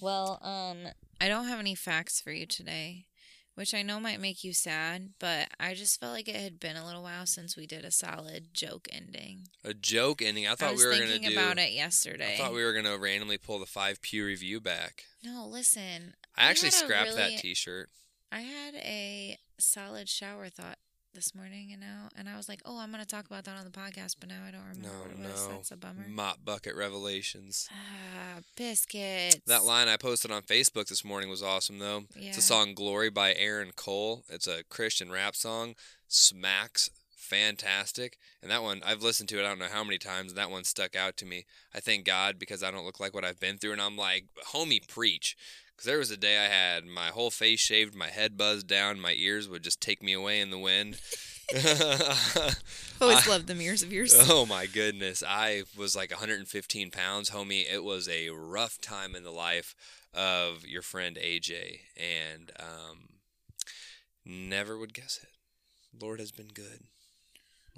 Well, 0.00 0.38
um, 0.42 0.92
I 1.20 1.28
don't 1.28 1.48
have 1.48 1.58
any 1.58 1.74
facts 1.74 2.20
for 2.20 2.30
you 2.32 2.46
today, 2.46 3.06
which 3.54 3.72
I 3.74 3.82
know 3.82 3.98
might 4.00 4.20
make 4.20 4.44
you 4.44 4.52
sad, 4.52 5.10
but 5.18 5.48
I 5.58 5.74
just 5.74 5.98
felt 5.98 6.12
like 6.12 6.28
it 6.28 6.36
had 6.36 6.60
been 6.60 6.76
a 6.76 6.84
little 6.84 7.02
while 7.02 7.26
since 7.26 7.56
we 7.56 7.66
did 7.66 7.84
a 7.84 7.90
solid 7.90 8.52
joke 8.52 8.86
ending. 8.92 9.48
A 9.64 9.72
joke 9.74 10.20
ending. 10.22 10.46
I 10.46 10.52
I 10.52 10.54
thought 10.54 10.72
was 10.72 10.82
we 10.82 10.86
were 10.88 10.92
gonna 10.94 11.06
thinking 11.06 11.30
do. 11.30 11.36
about 11.38 11.58
it 11.58 11.72
yesterday. 11.72 12.34
I 12.34 12.38
thought 12.38 12.52
we 12.54 12.62
were 12.64 12.72
gonna 12.74 12.98
randomly 12.98 13.38
pull 13.38 13.58
the 13.58 13.66
five 13.66 14.00
pew 14.02 14.26
review 14.26 14.60
back. 14.60 15.04
No, 15.24 15.46
listen. 15.46 16.14
I 16.36 16.46
I 16.46 16.50
actually 16.50 16.70
scrapped 16.72 17.10
really- 17.10 17.34
that 17.34 17.40
T-shirt. 17.40 17.88
I 18.30 18.40
had 18.40 18.74
a 18.74 19.38
solid 19.58 20.08
shower 20.08 20.48
thought 20.50 20.78
this 21.16 21.34
morning, 21.34 21.70
and 21.72 21.80
now, 21.80 22.08
and 22.14 22.28
I 22.28 22.36
was 22.36 22.48
like, 22.48 22.60
"Oh, 22.64 22.78
I'm 22.78 22.92
gonna 22.92 23.04
talk 23.04 23.26
about 23.26 23.42
that 23.44 23.56
on 23.58 23.64
the 23.64 23.70
podcast," 23.72 24.16
but 24.20 24.28
now 24.28 24.44
I 24.46 24.52
don't 24.52 24.60
remember 24.68 24.86
No, 24.88 25.00
what 25.00 25.10
it 25.10 25.18
was. 25.18 25.46
no. 25.48 25.52
That's 25.56 25.72
a 25.72 25.76
bummer. 25.76 26.06
Mop 26.08 26.44
bucket 26.44 26.76
revelations. 26.76 27.68
Ah, 27.72 28.40
biscuits. 28.54 29.38
That 29.46 29.64
line 29.64 29.88
I 29.88 29.96
posted 29.96 30.30
on 30.30 30.42
Facebook 30.42 30.86
this 30.86 31.04
morning 31.04 31.28
was 31.28 31.42
awesome, 31.42 31.78
though. 31.80 32.04
Yeah. 32.14 32.28
It's 32.28 32.38
a 32.38 32.42
song 32.42 32.74
"Glory" 32.74 33.10
by 33.10 33.34
Aaron 33.34 33.72
Cole. 33.74 34.24
It's 34.28 34.46
a 34.46 34.62
Christian 34.68 35.10
rap 35.10 35.34
song. 35.34 35.74
Smacks, 36.06 36.90
fantastic. 37.16 38.18
And 38.42 38.50
that 38.50 38.62
one 38.62 38.82
I've 38.84 39.02
listened 39.02 39.28
to 39.30 39.38
it. 39.40 39.44
I 39.44 39.48
don't 39.48 39.58
know 39.58 39.66
how 39.72 39.82
many 39.84 39.98
times. 39.98 40.32
And 40.32 40.38
that 40.38 40.50
one 40.50 40.64
stuck 40.64 40.94
out 40.94 41.16
to 41.18 41.26
me. 41.26 41.46
I 41.74 41.80
thank 41.80 42.04
God 42.04 42.38
because 42.38 42.62
I 42.62 42.70
don't 42.70 42.84
look 42.86 43.00
like 43.00 43.14
what 43.14 43.24
I've 43.24 43.40
been 43.40 43.58
through, 43.58 43.72
and 43.72 43.82
I'm 43.82 43.96
like, 43.96 44.26
homie, 44.52 44.86
preach. 44.86 45.36
Because 45.76 45.86
there 45.86 45.98
was 45.98 46.10
a 46.10 46.16
day 46.16 46.38
I 46.38 46.48
had 46.48 46.86
my 46.86 47.08
whole 47.08 47.30
face 47.30 47.60
shaved, 47.60 47.94
my 47.94 48.08
head 48.08 48.38
buzzed 48.38 48.66
down, 48.66 48.98
my 48.98 49.12
ears 49.12 49.46
would 49.46 49.62
just 49.62 49.78
take 49.80 50.02
me 50.02 50.14
away 50.14 50.40
in 50.40 50.50
the 50.50 50.58
wind. 50.58 50.98
Always 53.00 53.26
I- 53.26 53.30
loved 53.30 53.46
the 53.46 53.54
mirrors 53.54 53.82
of 53.82 53.92
yours. 53.92 54.14
Oh 54.28 54.46
my 54.46 54.66
goodness. 54.66 55.22
I 55.26 55.62
was 55.76 55.94
like 55.94 56.10
115 56.10 56.90
pounds, 56.90 57.30
homie. 57.30 57.70
It 57.70 57.84
was 57.84 58.08
a 58.08 58.30
rough 58.30 58.80
time 58.80 59.14
in 59.14 59.22
the 59.22 59.30
life 59.30 59.74
of 60.14 60.66
your 60.66 60.82
friend 60.82 61.16
AJ. 61.22 61.80
And 61.96 62.50
um, 62.58 63.08
never 64.24 64.78
would 64.78 64.94
guess 64.94 65.20
it. 65.22 65.28
Lord 66.02 66.18
has 66.20 66.32
been 66.32 66.48
good. 66.48 66.80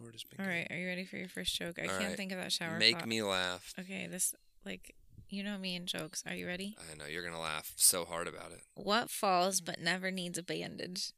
Lord 0.01 0.15
has 0.15 0.23
been 0.23 0.39
All 0.41 0.47
good. 0.47 0.53
right, 0.53 0.67
are 0.71 0.77
you 0.77 0.87
ready 0.87 1.05
for 1.05 1.17
your 1.17 1.29
first 1.29 1.57
joke? 1.59 1.79
I 1.79 1.83
All 1.83 1.89
can't 1.89 2.05
right. 2.11 2.17
think 2.17 2.31
of 2.33 2.39
that 2.39 2.53
shower. 2.53 2.79
Make 2.79 3.01
thought. 3.01 3.09
me 3.09 3.23
laugh. 3.23 3.75
Okay, 3.79 4.07
this 4.09 4.35
like 4.65 4.95
you 5.29 5.43
know 5.43 5.59
me 5.59 5.77
and 5.77 5.87
jokes. 5.87 6.23
Are 6.27 6.35
you 6.35 6.47
ready? 6.47 6.77
I 6.79 6.97
know 6.97 7.05
you're 7.07 7.23
going 7.23 7.35
to 7.35 7.41
laugh 7.41 7.73
so 7.77 8.05
hard 8.05 8.27
about 8.29 8.53
it. 8.53 8.61
What 8.75 9.11
falls 9.11 9.61
but 9.61 9.81
never 9.81 10.11
needs 10.11 10.39
a 10.39 10.43
bandage? 10.43 11.13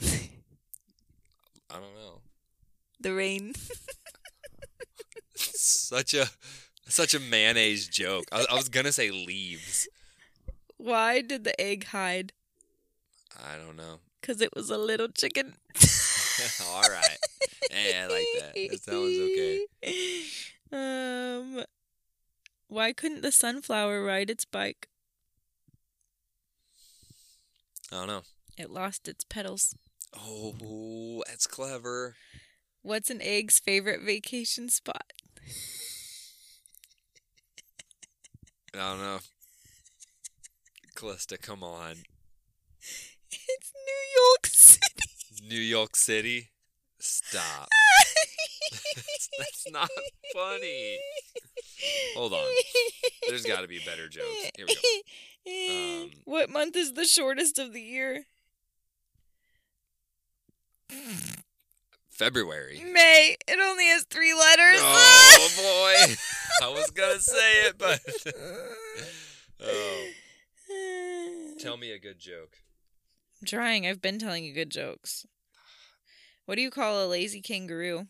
I 0.02 0.28
don't 1.70 1.94
know. 1.94 2.20
The 3.00 3.14
rain. 3.14 3.54
such 5.34 6.14
a 6.14 6.28
such 6.86 7.14
a 7.14 7.20
mayonnaise 7.20 7.88
joke. 7.88 8.24
I, 8.32 8.46
I 8.50 8.54
was 8.54 8.68
going 8.68 8.86
to 8.86 8.92
say 8.92 9.10
leaves. 9.10 9.88
Why 10.76 11.20
did 11.20 11.44
the 11.44 11.58
egg 11.60 11.86
hide? 11.86 12.32
I 13.36 13.56
don't 13.56 13.76
know. 13.76 14.00
Because 14.20 14.40
it 14.40 14.54
was 14.54 14.70
a 14.70 14.78
little 14.78 15.08
chicken. 15.08 15.54
All 16.66 16.82
right. 16.82 17.18
Yeah, 17.70 18.06
I 18.08 18.12
like 18.12 18.26
that. 18.40 18.54
That 18.54 18.82
sounds 18.82 19.18
okay. 19.18 19.66
Um, 20.72 21.64
why 22.74 22.92
couldn't 22.92 23.22
the 23.22 23.30
sunflower 23.30 24.02
ride 24.04 24.28
its 24.28 24.44
bike? 24.44 24.88
I 27.92 27.96
don't 27.96 28.08
know. 28.08 28.22
It 28.58 28.68
lost 28.68 29.06
its 29.06 29.22
petals. 29.22 29.76
Oh, 30.12 31.22
that's 31.28 31.46
clever. 31.46 32.16
What's 32.82 33.10
an 33.10 33.22
egg's 33.22 33.60
favorite 33.60 34.00
vacation 34.02 34.68
spot? 34.68 35.12
I 38.74 38.78
don't 38.78 38.98
know. 38.98 39.18
Callista, 40.96 41.38
come 41.38 41.62
on. 41.62 41.94
It's 43.30 43.72
New 43.86 44.20
York 44.20 44.46
City. 44.46 45.48
New 45.48 45.60
York 45.60 45.94
City? 45.94 46.50
Stop. 46.98 47.68
That's 49.38 49.66
not 49.70 49.90
funny. 50.32 50.98
Hold 52.16 52.32
on. 52.32 52.44
There's 53.28 53.42
got 53.46 53.62
to 53.62 53.68
be 53.68 53.80
better 53.84 54.08
jokes. 54.08 54.50
Here 54.56 54.66
we 54.66 54.74
go. 54.74 54.80
Um, 55.46 56.10
what 56.24 56.48
month 56.48 56.74
is 56.74 56.94
the 56.94 57.04
shortest 57.04 57.58
of 57.58 57.74
the 57.74 57.82
year? 57.82 58.24
February. 62.08 62.82
May. 62.90 63.36
It 63.46 63.58
only 63.62 63.86
has 63.88 64.04
three 64.04 64.32
letters. 64.32 64.80
Oh, 64.80 65.48
boy. 65.58 66.14
I 66.62 66.70
was 66.70 66.90
going 66.92 67.16
to 67.16 67.22
say 67.22 67.66
it, 67.66 67.76
but. 67.76 68.00
oh. 69.62 70.08
Tell 71.58 71.76
me 71.76 71.92
a 71.92 71.98
good 71.98 72.18
joke. 72.18 72.56
I'm 73.42 73.46
trying. 73.46 73.86
I've 73.86 74.00
been 74.00 74.18
telling 74.18 74.46
you 74.46 74.54
good 74.54 74.70
jokes. 74.70 75.26
What 76.46 76.54
do 76.54 76.62
you 76.62 76.70
call 76.70 77.04
a 77.04 77.06
lazy 77.06 77.42
kangaroo? 77.42 78.06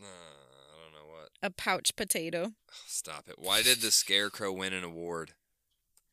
Uh, 0.00 0.04
I 0.04 0.82
don't 0.82 0.92
know 0.92 1.08
what. 1.10 1.30
A 1.42 1.50
pouch 1.50 1.96
potato. 1.96 2.52
Stop 2.86 3.28
it. 3.28 3.34
Why 3.38 3.62
did 3.62 3.80
the 3.80 3.90
Scarecrow 3.90 4.52
win 4.52 4.72
an 4.72 4.84
award? 4.84 5.32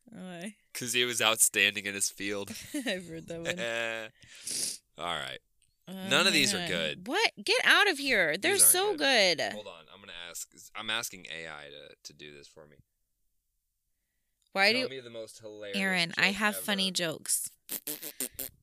Why? 0.06 0.56
Because 0.72 0.94
he 0.94 1.04
was 1.04 1.22
outstanding 1.22 1.86
in 1.88 1.94
his 1.94 2.10
field. 2.10 2.52
I've 2.74 3.06
heard 3.08 3.28
that 3.28 3.42
one. 3.42 5.04
All 5.06 5.14
right. 5.14 5.40
Oh 5.90 5.94
None 6.10 6.26
of 6.26 6.32
these 6.32 6.54
are 6.54 6.66
good. 6.68 7.06
What? 7.06 7.32
Get 7.44 7.60
out 7.66 7.90
of 7.90 7.98
here. 7.98 8.38
They're 8.38 8.58
so 8.58 8.96
good. 8.96 9.40
good. 9.40 9.54
Hold 9.54 9.68
on. 9.68 9.86
I'm 9.94 10.00
gonna 10.00 10.14
ask. 10.30 10.48
I'm 10.76 10.90
asking 10.90 11.26
AI 11.26 11.66
to 11.66 11.96
to 12.04 12.14
do 12.14 12.34
this 12.34 12.48
for 12.48 12.66
me. 12.68 12.78
Why 14.54 14.72
do? 14.72 14.80
Tell 14.80 14.88
do 14.90 14.96
me 14.96 15.02
the 15.02 15.10
most 15.10 15.40
hilarious. 15.40 15.78
Aaron, 15.78 16.14
I 16.18 16.28
have 16.28 16.56
ever. 16.56 16.64
funny 16.64 16.92
jokes. 16.92 17.50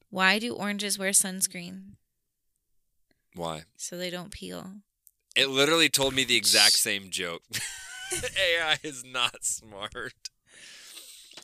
Why 0.09 0.39
do 0.39 0.55
oranges 0.55 0.99
wear 0.99 1.11
sunscreen? 1.11 1.97
Why? 3.35 3.65
So 3.77 3.99
they 3.99 4.11
don't 4.11 4.31
peel. 4.31 4.77
It 5.37 5.49
literally 5.51 5.89
told 5.89 6.15
me 6.15 6.25
the 6.25 6.37
exact 6.37 6.73
same 6.73 7.11
joke. 7.11 7.43
AI 8.39 8.79
is 8.83 9.05
not 9.05 9.45
smart. 9.45 10.13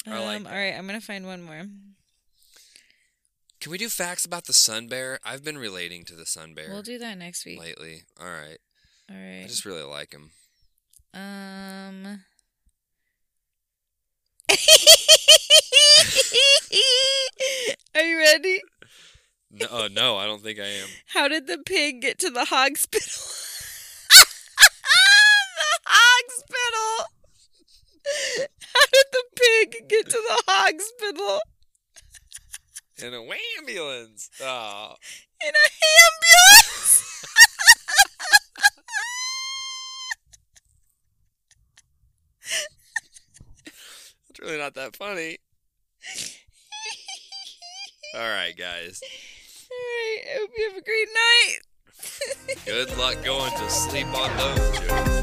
I 0.07 0.25
like 0.25 0.41
Um, 0.41 0.47
all 0.47 0.53
right, 0.53 0.75
I'm 0.77 0.87
gonna 0.87 1.01
find 1.01 1.27
one 1.27 1.43
more. 1.43 1.65
Can 3.61 3.71
we 3.71 3.79
do 3.79 3.89
facts 3.89 4.25
about 4.25 4.47
the 4.47 4.53
sun 4.53 4.89
bear? 4.89 5.19
I've 5.25 5.45
been 5.45 5.59
relating 5.59 6.05
to 6.07 6.15
the 6.15 6.27
sun 6.27 6.55
bear 6.55 6.69
We'll 6.71 6.83
do 6.83 6.99
that 6.99 7.19
next 7.19 7.45
week. 7.45 7.61
lately. 7.61 8.03
All 8.21 8.27
right. 8.27 8.59
All 9.11 9.17
right. 9.17 9.43
I 9.45 9.47
just 9.47 9.65
really 9.65 9.83
like 9.83 10.13
him. 10.13 10.31
Um. 11.15 12.23
Are 17.95 18.03
you 18.03 18.19
ready? 18.19 18.61
No, 19.51 19.67
oh, 19.71 19.89
no, 19.93 20.17
I 20.17 20.25
don't 20.25 20.43
think 20.43 20.59
I 20.59 20.67
am. 20.67 20.89
How 21.09 21.29
did 21.29 21.47
the 21.47 21.59
pig 21.59 22.01
get 22.01 22.19
to 22.21 22.31
the 22.31 22.47
hospital? 22.47 23.13
Hospital. 25.93 27.07
How 28.75 28.87
did 28.93 29.07
the 29.13 29.25
pig 29.37 29.89
get 29.89 30.05
to 30.07 30.21
the 30.29 30.43
hospital 30.49 31.41
In 32.99 33.15
a 33.15 33.23
ambulance. 33.59 34.31
Oh. 34.41 34.95
in 35.45 35.51
a 35.51 35.69
ambulance? 36.03 37.09
It's 44.31 44.41
really 44.41 44.59
not 44.59 44.75
that 44.75 44.97
funny. 44.97 45.39
All 48.15 48.29
right, 48.29 48.57
guys. 48.57 49.01
All 49.71 49.79
right. 49.79 50.23
I 50.27 50.39
hope 50.41 50.51
you 50.57 50.69
have 50.71 50.79
a 50.79 50.85
great 50.85 51.09
night. 51.15 51.59
Good 52.67 52.97
luck 52.99 53.23
going 53.25 53.53
to 53.53 53.71
sleep 53.71 54.07
on 54.09 54.37
those 54.37 54.79
jokes. 54.81 55.22